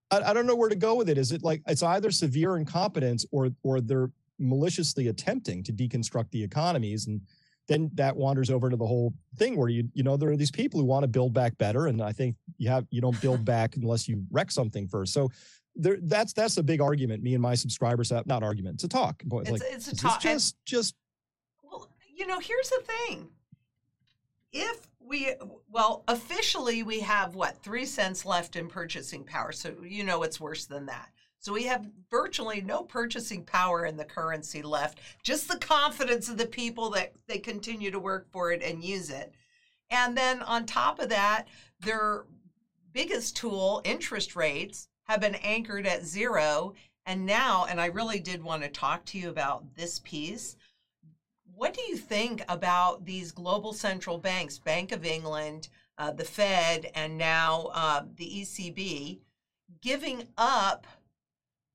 [0.10, 1.18] I, I don't know where to go with it.
[1.18, 6.44] Is it like it's either severe incompetence or or they're maliciously attempting to deconstruct the
[6.44, 7.22] economies and
[7.68, 10.52] then that wanders over to the whole thing where you you know there are these
[10.52, 13.46] people who want to build back better and i think you have you don't build
[13.46, 15.14] back unless you wreck something first.
[15.14, 15.30] So
[15.76, 18.88] there that's that's a big argument me and my subscribers have not argument it's a
[18.88, 20.96] talk but it's, like it's a talk just just
[21.62, 23.30] well you know here's the thing.
[24.52, 25.36] If we
[25.70, 30.40] well officially we have what three cents left in purchasing power so you know it's
[30.40, 31.10] worse than that
[31.48, 36.36] so we have virtually no purchasing power in the currency left, just the confidence of
[36.36, 39.34] the people that they continue to work for it and use it.
[39.90, 41.48] And then on top of that,
[41.80, 42.26] their
[42.92, 46.74] biggest tool, interest rates, have been anchored at zero.
[47.06, 50.58] And now, and I really did want to talk to you about this piece.
[51.56, 56.92] What do you think about these global central banks, Bank of England, uh, the Fed,
[56.94, 59.20] and now uh, the ECB,
[59.82, 60.86] giving up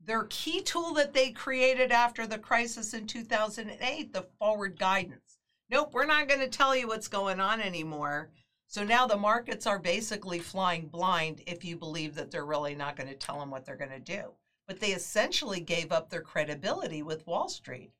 [0.05, 5.38] their key tool that they created after the crisis in 2008, the forward guidance.
[5.71, 8.31] Nope, we're not going to tell you what's going on anymore.
[8.67, 12.97] So now the markets are basically flying blind if you believe that they're really not
[12.97, 14.33] going to tell them what they're going to do.
[14.67, 17.91] But they essentially gave up their credibility with Wall Street.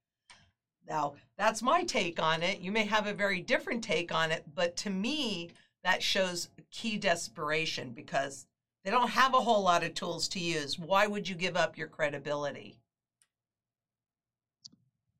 [0.89, 2.61] Now, that's my take on it.
[2.61, 5.51] You may have a very different take on it, but to me,
[5.85, 8.47] that shows key desperation because
[8.85, 10.79] they don't have a whole lot of tools to use.
[10.79, 12.79] Why would you give up your credibility?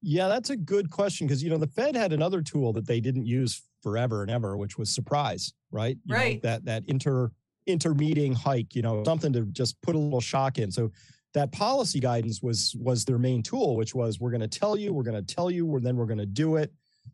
[0.03, 3.01] Yeah, that's a good question because you know the Fed had another tool that they
[3.01, 5.97] didn't use forever and ever, which was surprise, right?
[6.05, 6.43] You right.
[6.43, 7.31] Know, that that inter
[7.67, 10.73] intermeeting hike, you know, something to just put a little shock in.
[10.73, 10.91] So
[11.35, 14.93] that policy guidance was was their main tool, which was we're going to tell you,
[14.93, 16.73] we're going to tell you, and then we're going to do it.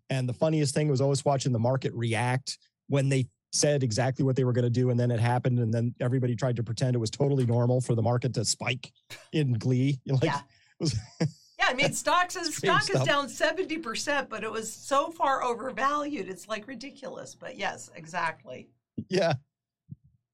[0.09, 2.59] And the funniest thing was always watching the market react
[2.89, 5.73] when they said exactly what they were going to do and then it happened and
[5.73, 8.93] then everybody tried to pretend it was totally normal for the market to spike
[9.33, 10.41] in glee like yeah.
[10.81, 11.27] Was yeah
[11.69, 16.29] I mean, stocks is, stock is down 70%, but it was so far overvalued.
[16.29, 17.35] It's like ridiculous.
[17.35, 18.71] But yes, exactly.
[19.09, 19.35] Yeah.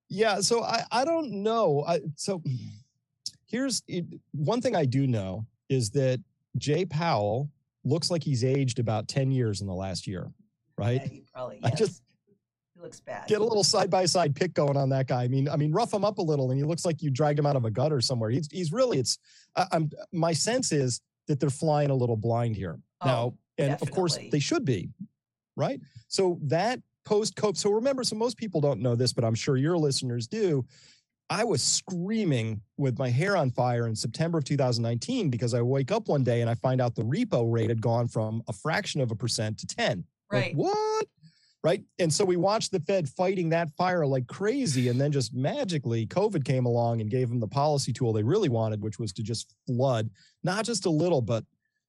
[0.09, 0.41] Yeah.
[0.41, 1.85] So I, I don't know.
[1.87, 2.43] I, so
[3.47, 3.83] here's
[4.33, 6.21] one thing I do know is that
[6.57, 7.51] Jay Powell
[7.85, 10.31] looks like he's aged about 10 years in the last year,
[10.79, 11.03] right?
[11.13, 11.73] Yeah, probably, yes.
[11.73, 12.03] I just
[12.85, 13.27] looks bad.
[13.27, 15.25] Get a little side by side pick going on that guy.
[15.25, 17.39] I mean, I mean, rough him up a little, and he looks like you dragged
[17.39, 18.31] him out of a gutter somewhere.
[18.31, 18.99] He's he's really.
[18.99, 19.19] It's.
[19.57, 19.91] I, I'm.
[20.13, 23.25] My sense is that they're flying a little blind here oh, now,
[23.59, 23.89] and definitely.
[23.89, 24.91] of course they should be,
[25.57, 25.81] right?
[26.09, 27.57] So that post COVID.
[27.57, 30.65] So remember, so most people don't know this, but I'm sure your listeners do.
[31.31, 35.91] I was screaming with my hair on fire in September of 2019 because I wake
[35.91, 39.01] up one day and I find out the repo rate had gone from a fraction
[39.01, 40.05] of a percent to 10.
[40.31, 40.49] Right.
[40.49, 41.07] Like, what?
[41.65, 41.83] Right.
[41.99, 44.89] And so we watched the Fed fighting that fire like crazy.
[44.89, 48.51] And then just magically, COVID came along and gave them the policy tool they really
[48.51, 50.11] wanted, which was to just flood,
[50.43, 51.43] not just a little, but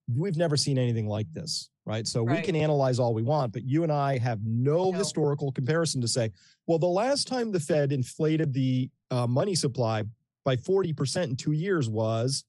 [0.07, 1.69] we've never seen anything like this.
[1.85, 2.07] Right.
[2.07, 2.37] So Right.
[2.37, 4.97] we can analyze all we want, but you and I have no, No.
[4.97, 6.31] historical comparison to say,
[6.67, 10.03] well, the last time the Fed inflated the uh, money supply
[10.45, 12.45] by 40% in two years was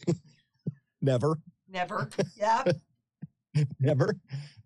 [1.00, 2.08] never Never.
[2.36, 2.64] Yeah.
[3.80, 4.16] never.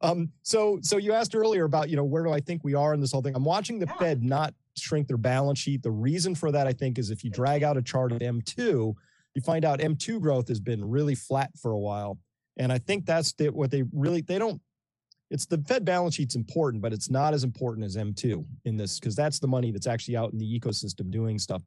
[0.01, 2.95] Um so so you asked earlier about you know where do i think we are
[2.95, 3.35] in this whole thing?
[3.35, 3.97] I'm watching the Yeah.
[3.99, 5.83] fed not shrink their balance sheet.
[5.83, 8.95] The reason for that i think is if you drag out a chart of m2
[9.35, 12.19] you find out m2 growth has been really flat for a while.
[12.57, 14.61] And i think that's the, what they really they don't
[15.31, 18.99] it's the fed balance sheet's important but it's not as important as m2 in this
[18.99, 21.63] because that's the money that's actually out in the ecosystem doing stuff.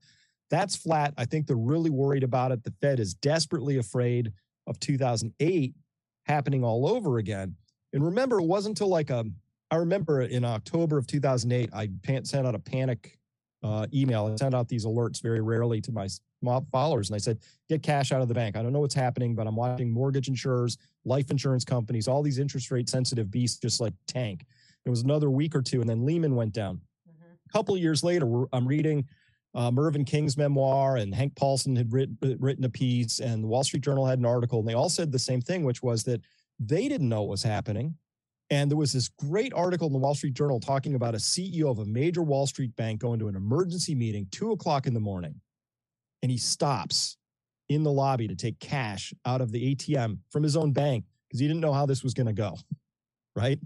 [0.49, 1.13] That's flat.
[1.17, 2.63] I think they're really worried about it.
[2.63, 4.31] The fed is desperately afraid
[4.67, 5.73] of 2008
[6.23, 7.55] happening all over again.
[7.93, 9.35] And remember, it wasn't until like um,
[9.71, 13.17] I remember in October of 2008, I pan- sent out a panic
[13.63, 14.27] uh, email.
[14.31, 16.07] I sent out these alerts very rarely to my
[16.71, 18.57] followers, and I said, "Get cash out of the bank.
[18.57, 22.39] I don't know what's happening, but I'm watching mortgage insurers, life insurance companies, all these
[22.39, 24.45] interest rate sensitive beasts just like tank."
[24.85, 27.37] It was another week or two, and then Lehman went down Mhm.
[27.47, 29.05] a couple of years later, we're- I'm reading
[29.55, 33.63] uh, Mervyn King's memoir, and Hank Paulson had written, written a piece, and the Wall
[33.63, 36.21] Street Journal had an article, and they all said the same thing, which was that
[36.59, 37.95] they didn't know what was happening.
[38.49, 41.71] And there was this great article in the Wall Street Journal talking about a CEO
[41.71, 44.99] of a major Wall Street bank going to an emergency meeting, two o'clock in the
[44.99, 45.39] morning,
[46.21, 47.17] and he stops
[47.69, 51.39] in the lobby to take cash out of the ATM from his own bank because
[51.39, 52.57] he didn't know how this was going to go.
[53.35, 53.57] Right.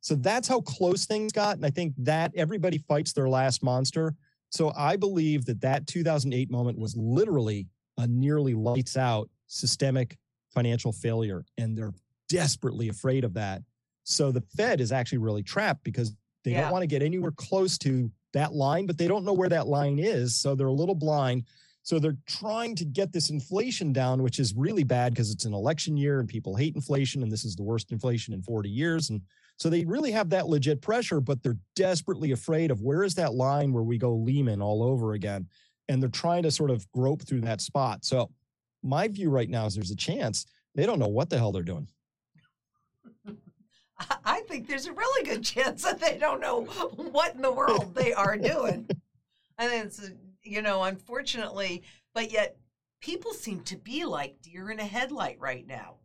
[0.00, 1.54] So that's how close things got.
[1.54, 4.16] And I think that everybody fights their last monster.
[4.50, 7.66] So I believe that that 2008 moment was literally
[7.98, 10.16] a nearly lights out systemic
[10.52, 11.44] financial failure.
[11.58, 11.94] And they're
[12.28, 13.62] desperately afraid of that.
[14.04, 16.12] So the Fed is actually really trapped because
[16.44, 16.62] they Yeah.
[16.62, 19.66] don't want to get anywhere close to that line, but they don't know where that
[19.66, 20.34] line is.
[20.36, 21.44] So they're a little blind.
[21.82, 25.54] So they're trying to get this inflation down, which is really bad because it's an
[25.54, 27.22] election year and people hate inflation.
[27.22, 29.10] And this is the worst inflation in 40 years.
[29.10, 29.22] And
[29.56, 33.34] so they really have that legit pressure, but they're desperately afraid of where is that
[33.34, 35.46] line where we go Lehman all over again.
[35.88, 38.04] And they're trying to sort of grope through that spot.
[38.04, 38.30] So
[38.82, 41.62] my view right now is there's a chance they don't know what the hell they're
[41.62, 41.88] doing.
[44.24, 47.94] I- think there's a really good chance that they don't know what in the world
[47.94, 48.88] they are doing.
[49.58, 50.10] I think it's,
[50.42, 51.82] you know, unfortunately,
[52.14, 52.56] but yet
[53.00, 55.96] people seem to be like deer in a headlight right now.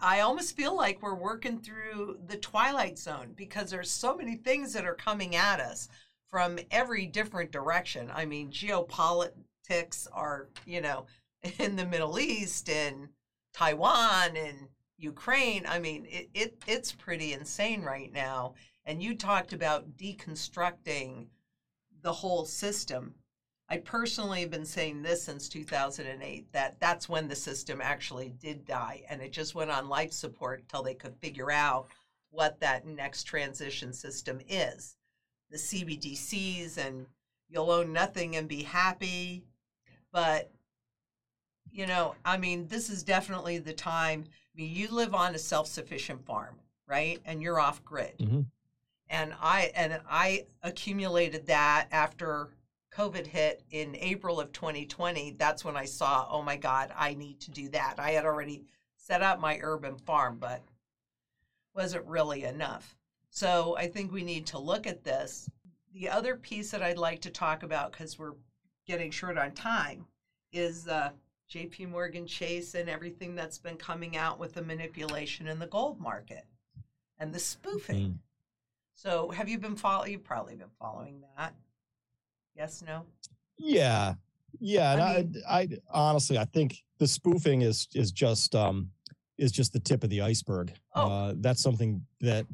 [0.00, 4.72] I almost feel like we're working through the twilight zone because there's so many things
[4.72, 5.88] that are coming at us
[6.28, 8.10] from every different direction.
[8.12, 11.06] I mean, geopolitics are, you know,
[11.58, 13.08] in the Middle East and
[13.52, 15.66] Taiwan and Ukraine.
[15.66, 18.54] I mean, it, it it's pretty insane right now.
[18.84, 21.26] And you talked about deconstructing
[22.02, 23.14] the whole system.
[23.68, 28.64] I personally have been saying this since 2008 that that's when the system actually did
[28.64, 31.88] die and it just went on life support until they could figure out
[32.30, 34.96] what that next transition system is.
[35.50, 37.06] The CBDCs and
[37.48, 39.44] you'll own nothing and be happy.
[40.12, 40.50] But,
[41.72, 44.24] you know, I mean, this is definitely the time.
[44.28, 47.20] I mean, you live on a self sufficient farm, right?
[47.24, 48.46] And you're off grid Mhm.
[49.08, 52.50] and I and I accumulated that after
[52.96, 55.32] COVID hit in April of 2020.
[55.38, 57.96] That's when I saw, oh my God, I need to do that.
[57.98, 58.64] I had already
[58.96, 60.62] set up my urban farm, but
[61.74, 62.96] wasn't really enough.
[63.28, 65.50] So I think we need to look at this.
[65.92, 68.34] The other piece that I'd like to talk about, because we're
[68.86, 70.06] getting short on time,
[70.52, 71.10] is uh,
[71.52, 76.00] JP Morgan Chase and everything that's been coming out with the manipulation in the gold
[76.00, 76.46] market
[77.18, 78.10] and the spoofing.
[78.10, 78.18] Mm.
[78.94, 80.06] So have you been follow?
[80.06, 81.54] You've probably been following that.
[82.56, 83.02] Yes, no.
[83.58, 84.14] Yeah.
[84.60, 84.92] Yeah.
[84.92, 88.90] And I I, mean- I, honestly, I think the spoofing is is just um
[89.38, 90.72] is just the tip of the iceberg.
[90.94, 91.10] Oh.
[91.10, 92.46] Uh, that's something that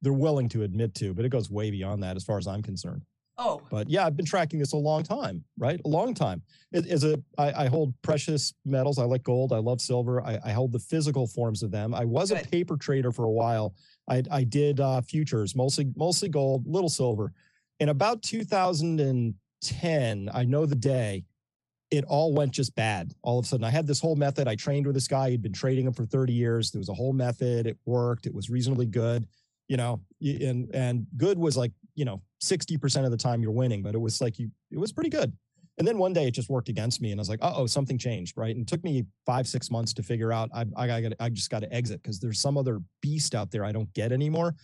[0.00, 2.62] they're willing to admit to, but it goes way beyond that as far as I'm
[2.62, 3.02] concerned.
[3.38, 5.78] Oh, But yeah, I've been tracking this a long time, right?
[5.84, 6.40] A long time.
[6.72, 8.98] It, as a, I, I hold precious metals.
[8.98, 9.52] I like gold.
[9.52, 10.22] I love silver.
[10.22, 11.92] I, I hold the physical forms of them.
[11.94, 13.74] I was a paper trader for a while.
[14.08, 17.30] I, I did uh, futures, mostly mostly gold, little silver.
[17.78, 21.24] In about 2010, I know the day,
[21.90, 23.14] it all went just bad.
[23.22, 24.48] All of a sudden, I had this whole method.
[24.48, 25.30] I trained with this guy.
[25.30, 26.70] He'd been trading him for 30 years.
[26.70, 27.66] There was a whole method.
[27.66, 28.26] It worked.
[28.26, 29.26] It was reasonably good.
[29.68, 33.82] You know, and and good was like you know 60% of the time you're winning,
[33.82, 35.32] but it was like you it was pretty good.
[35.78, 37.66] And then one day it just worked against me, and I was like, uh oh,
[37.66, 38.54] something changed, right?
[38.54, 41.50] And it took me five six months to figure out I I got I just
[41.50, 44.54] got to exit because there's some other beast out there I don't get anymore.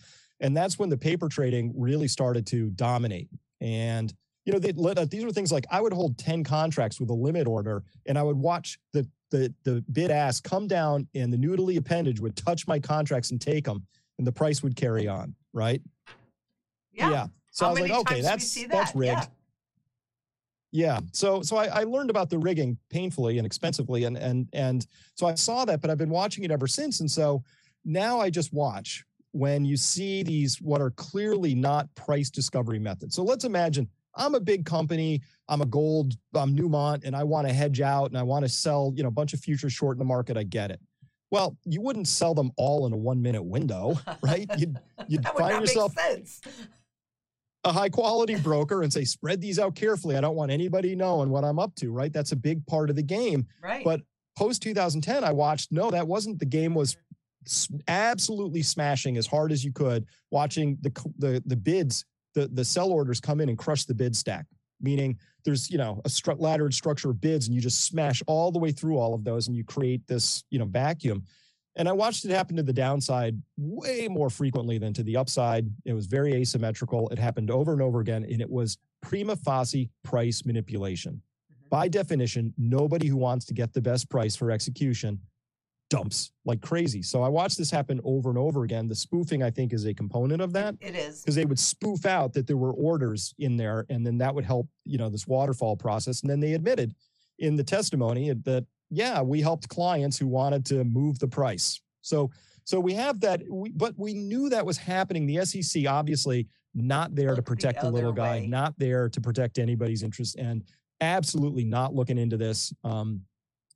[0.43, 3.29] And that's when the paper trading really started to dominate.
[3.61, 4.13] And
[4.45, 7.09] you know, they let uh, these were things like I would hold 10 contracts with
[7.09, 11.31] a limit order, and I would watch the the the bid ask come down, and
[11.31, 13.87] the noodly appendage would touch my contracts and take them,
[14.17, 15.81] and the price would carry on, right?
[17.09, 17.27] yeah.
[17.51, 19.11] So How I was like, okay, times do we that's see that's rigged.
[19.11, 19.25] Yeah.
[20.73, 20.99] Yeah.
[21.13, 24.85] So so I, I learned about the rigging painfully and expensively, and and and
[25.15, 26.99] so I saw that, but I've been watching it ever since.
[26.99, 27.43] And so
[27.85, 33.15] now I just watch when you see these what are clearly not price discovery methods.
[33.15, 37.47] So let's imagine I'm a big company, I'm a gold, I'm Newmont, and I want
[37.47, 39.95] to hedge out and I want to sell, you know, a bunch of futures short
[39.95, 40.37] in the market.
[40.37, 40.79] I get it.
[41.31, 44.47] Well, you wouldn't sell them all in a one minute window, right?
[44.57, 46.41] You'd you'd that find yourself sense.
[47.63, 50.15] a high quality broker and say, spread these out carefully.
[50.15, 52.13] I don't want anybody knowing what I'm up to, right?
[52.13, 53.47] That's a big part of the game.
[53.63, 53.83] Right.
[53.83, 54.01] But
[54.37, 56.97] post 2010, I watched, no, that wasn't the game was
[57.87, 62.91] absolutely smashing as hard as you could, watching the, the, the bids, the, the sell
[62.91, 64.45] orders come in and crush the bid stack,
[64.81, 68.51] meaning there's, you know, a stru- laddered structure of bids and you just smash all
[68.51, 71.23] the way through all of those and you create this, you know, vacuum.
[71.75, 75.67] And I watched it happen to the downside way more frequently than to the upside.
[75.85, 77.09] It was very asymmetrical.
[77.09, 81.13] It happened over and over again, and it was prima facie price manipulation.
[81.13, 81.69] Mhm.
[81.69, 85.19] By definition, nobody who wants to get the best price for execution
[85.89, 87.01] dumps like crazy.
[87.01, 88.87] So I watched this happen over and over again.
[88.87, 91.21] The spoofing, I think, is a component of that It is.
[91.21, 94.45] because they would spoof out that there were orders in there, and then that would
[94.45, 96.21] help, you know, this waterfall process.
[96.21, 96.95] And then they admitted
[97.39, 101.81] in the testimony that yeah, we helped clients who wanted to move the price.
[102.01, 102.31] So
[102.65, 105.25] so we have that, we, but we knew that was happening.
[105.25, 108.47] The SEC obviously not there to Looked the protect the little guy, way.
[108.47, 110.63] not there to protect anybody's interest, and
[111.01, 112.73] absolutely not looking into this.
[112.83, 113.21] Um,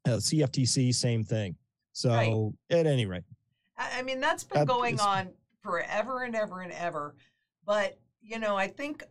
[0.08, 1.56] uh, CFTC, same thing.
[1.98, 3.24] So at any rate,
[3.76, 5.34] I mean, that's been That going is- on
[5.64, 7.16] forever and ever and ever.
[7.66, 9.04] But, you know, I think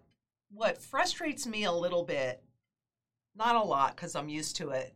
[0.52, 2.44] what frustrates me a little bit,
[3.34, 4.94] not a lot because I'm used to it,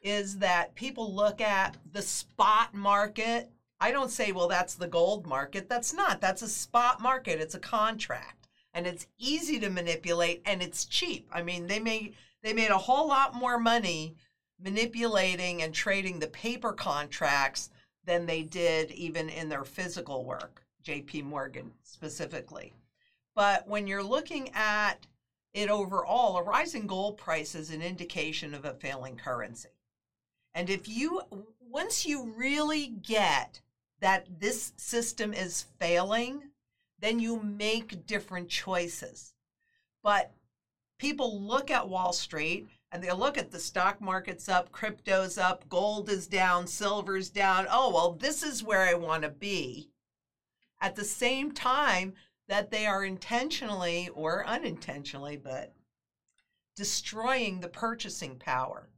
[0.00, 3.52] is that people look at the spot market.
[3.80, 5.68] I don't say, well, that's the gold market.
[5.68, 6.20] That's not.
[6.20, 7.40] That's a spot market.
[7.40, 8.48] It's a contract.
[8.74, 11.28] And it's easy to manipulate and it's cheap.
[11.32, 14.16] I mean, they made they made a whole lot more money
[14.60, 17.70] manipulating and trading the paper contracts
[18.04, 22.72] than they did even in their physical work, JP Morgan specifically.
[23.34, 25.06] But when you're looking at
[25.54, 29.68] it overall, a rising gold price is an indication of a failing currency.
[30.54, 31.22] And if you,
[31.60, 33.60] once you really get
[34.00, 36.50] that this system is failing,
[36.98, 39.34] then you make different choices.
[40.02, 40.32] But
[40.98, 45.68] people look at Wall Street and they look at the stock market's up, crypto's up,
[45.68, 47.66] gold is down, silver's down.
[47.70, 49.90] Oh, well, this is where I want to be.
[50.80, 52.14] At the same time
[52.48, 55.74] that they are intentionally or unintentionally, but
[56.76, 58.88] destroying the purchasing power.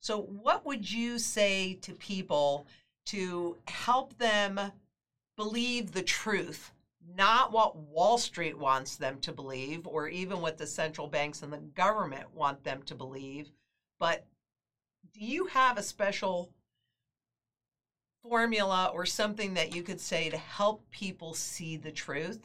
[0.00, 2.66] So, what would you say to people
[3.06, 4.60] to help them
[5.36, 6.72] believe the truth,
[7.16, 11.52] not what Wall Street wants them to believe, or even what the central banks and
[11.52, 13.50] the government want them to believe?
[13.98, 14.26] But
[15.14, 16.52] do you have a special
[18.22, 22.40] formula or something that you could say to help people see the truth?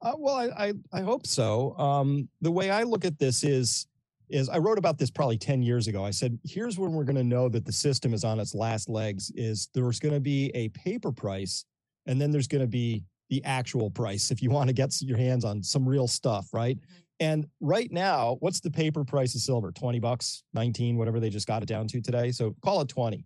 [0.00, 1.76] Uh, well, I, I I hope so.
[1.76, 3.86] Um, the way I look at this is
[4.28, 6.04] is I wrote about this probably ten years ago.
[6.04, 8.88] I said, here's when we're going to know that the system is on its last
[8.88, 9.32] legs.
[9.34, 11.64] Is there's going to be a paper price,
[12.08, 15.18] and then there's going to be the actual price if you want to get your
[15.18, 16.78] hands on some real stuff, right?
[17.20, 19.70] And right now, what's the paper price of silver?
[19.70, 22.32] Twenty bucks, nineteen, whatever they just got it down to today.
[22.32, 23.24] So call it twenty.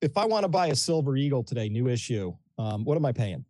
[0.00, 3.12] If I want to buy a silver eagle today, new issue, um, what am I
[3.12, 3.44] paying?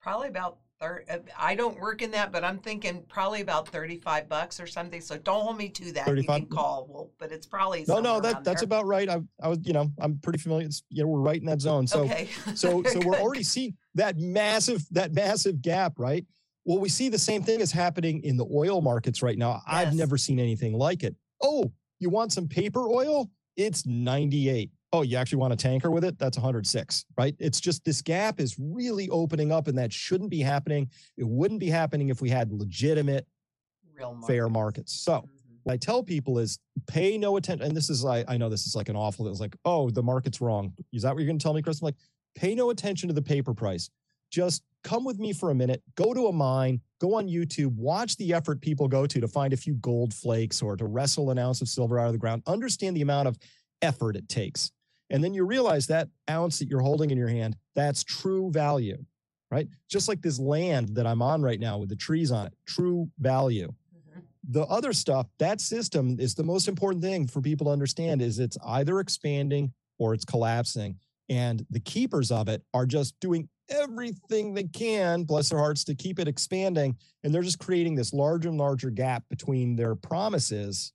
[0.00, 4.60] Probably about Uh, I don't work in that, but I'm thinking probably about 35 bucks
[4.60, 5.00] or something.
[5.00, 6.04] So don't hold me to that.
[6.04, 6.40] 35?
[6.40, 8.66] You can call, well, but it's probably No, no, that that's there.
[8.66, 9.08] about right.
[9.08, 10.66] I, I was, you know, I'm pretty familiar.
[10.66, 11.86] It's, you know, we're right in that zone.
[11.96, 12.28] So, okay.
[12.54, 16.26] so, so we're already seeing that massive, that massive gap, right?
[16.66, 19.62] Well, we see the same thing is happening in the oil markets right now.
[19.66, 21.14] I've never seen anything like it.
[21.42, 23.30] Oh, you want some paper oil?
[23.56, 24.70] It's 98.
[24.96, 26.18] Oh, you actually want a tanker with it?
[26.18, 27.36] That's 106, right?
[27.38, 30.88] It's just this gap is really opening up, and that shouldn't be happening.
[31.18, 33.26] It wouldn't be happening if we had legitimate,
[33.94, 34.94] real fair markets.
[34.94, 35.58] So, Mhm.
[35.64, 37.66] what I tell people is pay no attention.
[37.66, 40.02] And this is, I, I know this is like an awful, it's like, oh, the
[40.02, 40.72] market's wrong.
[40.94, 41.82] Is that what you're going to tell me, Chris?
[41.82, 41.96] I'm like,
[42.34, 43.90] pay no attention to the paper price.
[44.30, 48.16] Just come with me for a minute, go to a mine, go on YouTube, watch
[48.16, 51.38] the effort people go to to find a few gold flakes or to wrestle an
[51.38, 52.42] ounce of silver out of the ground.
[52.46, 53.36] Understand the amount of
[53.82, 54.72] effort it takes.
[55.10, 59.04] And then you realize that ounce that you're holding in your hand, that's true value,
[59.50, 59.68] right?
[59.88, 63.08] Just like this land that I'm on right now with the trees on it, true
[63.18, 64.22] value Mhm.
[64.48, 68.38] the other stuff that system is the most important thing for people to understand is
[68.38, 70.98] it's either expanding or it's collapsing
[71.28, 75.94] and the keepers of it are just doing everything they can bless their hearts to
[75.94, 80.92] keep it expanding and they're just creating this larger and larger gap between their promises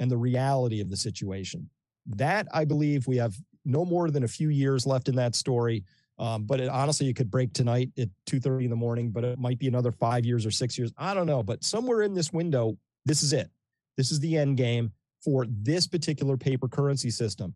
[0.00, 1.70] and the reality of the situation
[2.08, 5.84] that i believe we have no more than a few years left in that story
[6.18, 9.10] um, but it, honestly, it could break tonight at two thirty in the morning.
[9.10, 10.92] But it might be another five years or six years.
[10.98, 11.42] I don't know.
[11.42, 13.50] But somewhere in this window, this is it.
[13.96, 14.92] This is the end game
[15.22, 17.54] for this particular paper currency system.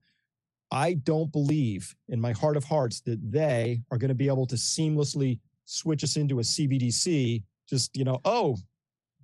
[0.71, 4.47] I don't believe in my heart of hearts that they are going to be able
[4.47, 7.43] to seamlessly switch us into a CBDC.
[7.69, 8.57] Just you know, oh,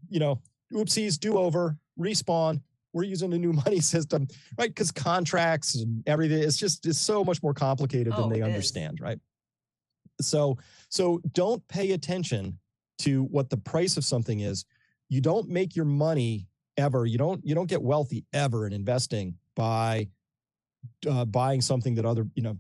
[0.09, 0.41] you know,
[0.73, 2.61] oopsies, do over, respawn.
[2.93, 4.29] We're using a new money system,
[4.59, 4.71] right?
[4.71, 8.43] Because contracts and everything, it's just it's so much more complicated Oh, than they it
[8.43, 8.47] is.
[8.47, 9.19] understand, right?
[10.21, 10.59] So
[10.89, 12.59] so don't pay attention
[12.99, 14.65] to what the price of something is.
[15.09, 17.07] You don't make your money ever.
[17.07, 20.09] You don't you don't get wealthy ever in investing by
[21.09, 22.57] uh, buying something that other you know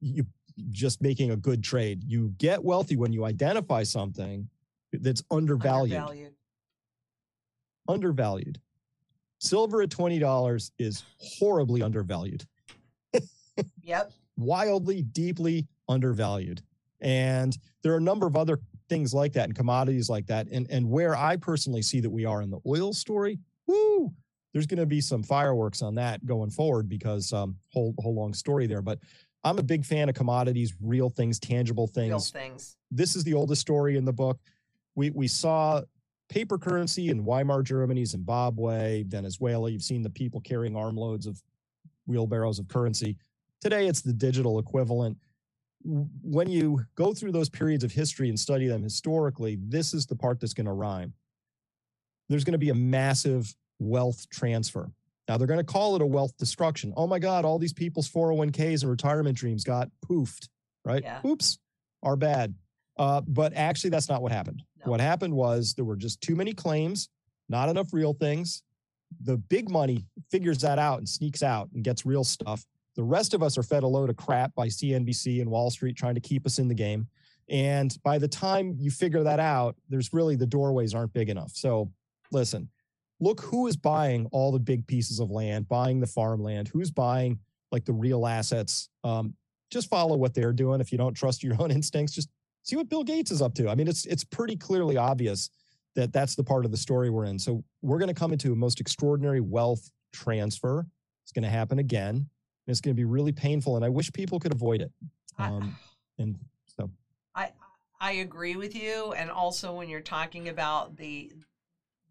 [0.00, 0.24] you
[0.70, 2.04] just making a good trade.
[2.04, 4.48] You get wealthy when you identify something
[4.92, 6.34] that's undervalued Undervalued.
[7.88, 8.60] undervalued.
[9.46, 12.44] Silver at $20 is horribly undervalued,
[13.82, 14.12] Yep.
[14.36, 16.62] wildly, deeply undervalued.
[17.00, 20.46] And there are a number of other things like that and commodities like that.
[20.52, 24.12] And, and where I personally see that we are in the oil story, woo,
[24.52, 28.34] there's going to be some fireworks on that going forward because um, whole whole long
[28.34, 28.82] story there.
[28.82, 29.00] But
[29.42, 32.76] I'm a big fan of commodities, real things, tangible things Real things.
[32.92, 34.38] this is the oldest story in the book.
[34.94, 35.82] We we saw
[36.32, 39.70] paper currency in Weimar Germany, Zimbabwe, Venezuela.
[39.70, 41.42] You've seen the people carrying armloads of
[42.06, 43.18] wheelbarrows of currency.
[43.60, 45.18] Today, it's the digital equivalent.
[45.84, 50.16] When you go through those periods of history and study them historically, this is the
[50.16, 51.12] part that's going to rhyme.
[52.30, 54.90] There's going to be a massive wealth transfer.
[55.28, 56.94] Now, they're going to call it a wealth destruction.
[56.96, 60.48] Oh my God, all these people's 401ks and retirement dreams got poofed,
[60.86, 61.02] right?
[61.02, 61.20] Yeah.
[61.26, 61.58] Oops,
[62.02, 62.54] are bad.
[62.96, 64.62] Uh, but actually, that's not what happened.
[64.84, 67.08] What happened was there were just too many claims,
[67.48, 68.62] not enough real things.
[69.22, 72.64] The big money figures that out and sneaks out and gets real stuff.
[72.96, 75.96] The rest of us are fed a load of crap by CNBC and Wall Street
[75.96, 77.06] trying to keep us in the game.
[77.48, 81.52] And by the time you figure that out, there's really the doorways aren't big enough.
[81.54, 81.90] So
[82.30, 82.68] listen,
[83.20, 87.38] look who is buying all the big pieces of land, buying the farmland, who's buying
[87.70, 88.88] like the real assets.
[89.04, 89.34] Um,
[89.70, 90.80] just follow what they're doing.
[90.80, 92.28] If you don't trust your own instincts, just
[92.62, 93.68] see what Bill Gates is up to.
[93.68, 95.50] I mean, it's it's pretty clearly obvious
[95.94, 97.38] that that's the part of the story we're in.
[97.38, 100.86] So we're going to come into a most extraordinary wealth transfer.
[101.24, 102.14] It's going to happen again.
[102.16, 104.92] And it's going to be really painful, and I wish people could avoid it.
[105.36, 105.76] I- Um,
[106.18, 106.88] and so,
[107.34, 107.50] I
[108.00, 111.32] I agree with you, and also when you're talking about the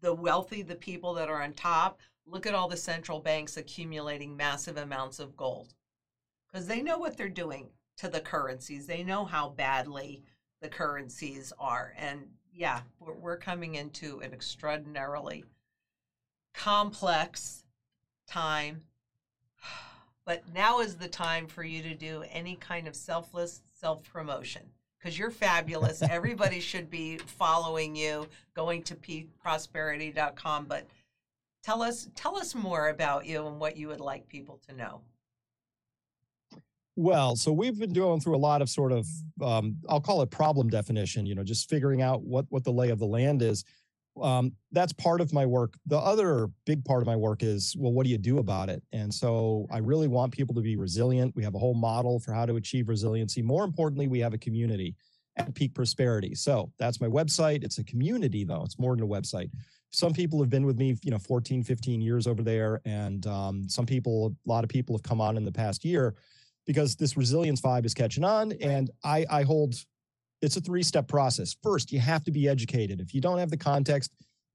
[0.02, 4.36] the wealthy, the people that are on top, look at all the central banks accumulating
[4.36, 5.74] massive amounts of gold
[6.50, 8.86] because they know what they're doing to the currencies.
[8.86, 10.22] They know how badly
[10.62, 12.20] the currencies are, and
[12.54, 15.44] yeah, we're, we're coming into an extraordinarily
[16.54, 17.64] complex
[18.26, 18.82] time.
[20.24, 24.62] But now is the time for you to do any kind of selfless self promotion
[24.96, 26.00] because you're fabulous.
[26.10, 30.66] Everybody should be following you, going to peakprosperity.com.
[30.66, 30.86] But
[31.64, 35.00] tell us tell us more about you and what you would like people to know.
[37.02, 39.06] Well, so we've been going through a lot of sort of,
[39.42, 41.26] um, I'll call it problem definition.
[41.26, 43.64] You know, just figuring out what what the lay of the land is.
[44.20, 45.74] Um, that's part of my work.
[45.86, 48.82] The other big part of my work is, well, what do you do about it?
[48.92, 51.34] And so I really want people to be resilient.
[51.34, 53.40] We have a whole model for how to achieve resiliency.
[53.40, 54.94] More importantly, we have a community.
[55.36, 56.34] at Peak Prosperity.
[56.34, 57.64] So that's my website.
[57.64, 58.64] It's a community, though.
[58.64, 59.50] It's more than a website.
[59.90, 62.82] Some people have been with me, you know, 14, 15 years over there.
[62.84, 66.14] And um, some people, a lot of people have come on in the past year
[66.66, 68.52] because this resilience vibe is catching on.
[68.60, 69.74] And I, I hold
[70.42, 71.56] it's a three step process.
[71.62, 73.00] First, you have to be educated.
[73.00, 74.12] If you don't have the context,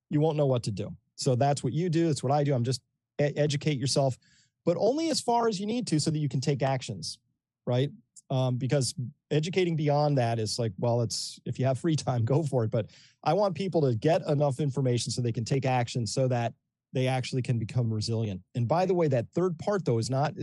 [0.09, 0.93] you won't know what to do.
[1.15, 2.07] So that's what you do.
[2.07, 2.53] That's what I do.
[2.53, 2.81] I'm just
[3.19, 4.17] educate yourself,
[4.63, 7.17] but only as far as you need to so that you can take actions,
[7.65, 7.89] right?
[8.29, 8.93] Um, because
[9.31, 12.71] educating beyond that is like, well, it's if you have free time, go for it.
[12.71, 12.91] But
[13.23, 16.53] I want people to get enough information so they can take action so that
[16.93, 18.41] they actually can become resilient.
[18.55, 20.33] And by the way, that third part though is not.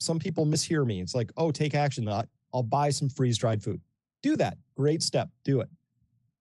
[0.00, 1.00] Some people mishear me.
[1.00, 2.08] It's like, oh, take action.
[2.08, 3.80] I'll buy some freeze dried food.
[4.22, 4.58] Do that.
[4.76, 5.28] Great step.
[5.44, 5.68] Do it.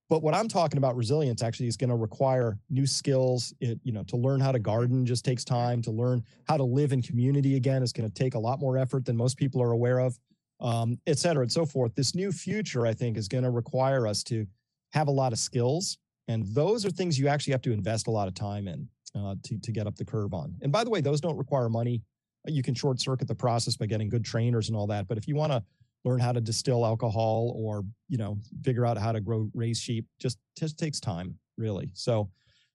[0.10, 3.54] But what I'm talking about resilience actually is going to require new skills.
[3.62, 5.82] It, you know, to learn how to garden just takes time.
[5.84, 8.78] To learn how to live in community again is going to take a lot more
[8.78, 10.20] effort than most people are aware of,
[10.60, 11.96] um, et cetera, and so forth.
[11.96, 14.46] This new future, I think, is going to require us to
[14.92, 15.98] have a lot of skills,
[16.28, 19.36] and those are things you actually have to invest a lot of time in uh,
[19.44, 20.54] to to get up the curve on.
[20.62, 22.04] And by the way, those don't require money.
[22.46, 25.08] You can short circuit the process by getting good trainers and all that.
[25.08, 25.64] But if you want to
[26.06, 30.06] learn how to distill alcohol or you know figure out how to grow raise sheep
[30.20, 31.90] just just takes time really.
[31.94, 32.30] So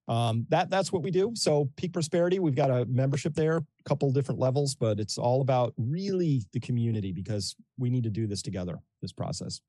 [0.09, 1.33] um, that that's what we do.
[1.35, 5.43] So peak prosperity we've got a membership there a couple different levels but it's all
[5.43, 9.61] about really the community because we need to do this together this process.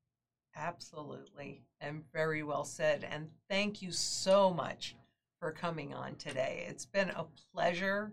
[0.56, 1.62] Absolutely.
[1.80, 3.06] And very well said.
[3.10, 4.96] And thank you so much
[5.38, 6.66] for coming on today.
[6.68, 7.24] It's been a
[7.54, 8.12] pleasure.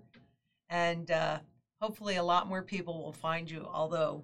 [0.69, 1.39] And uh,
[1.81, 4.23] hopefully a lot more people will find you although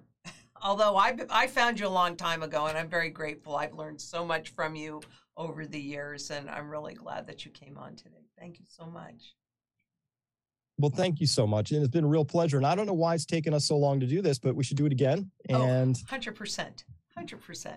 [0.64, 3.56] although I I found you a long time ago, and I'm very grateful.
[3.56, 5.00] I've learned so much from you
[5.36, 8.26] over the years, and I'm really glad that you came on today.
[8.38, 9.34] Thank you so much.
[10.78, 11.70] Well, thank you so much.
[11.70, 12.56] And it's been a real pleasure.
[12.56, 14.64] And I don't know why it's taken us so long to do this, but we
[14.64, 15.30] should do it again.
[15.50, 16.84] Oh, and oh, 100%.
[17.16, 17.74] 100%.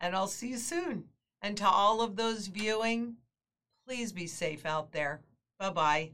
[0.00, 1.04] And I'll see you soon.
[1.42, 3.16] And to all of those viewing,
[3.86, 5.20] please be safe out there.
[5.58, 6.10] Bye bye.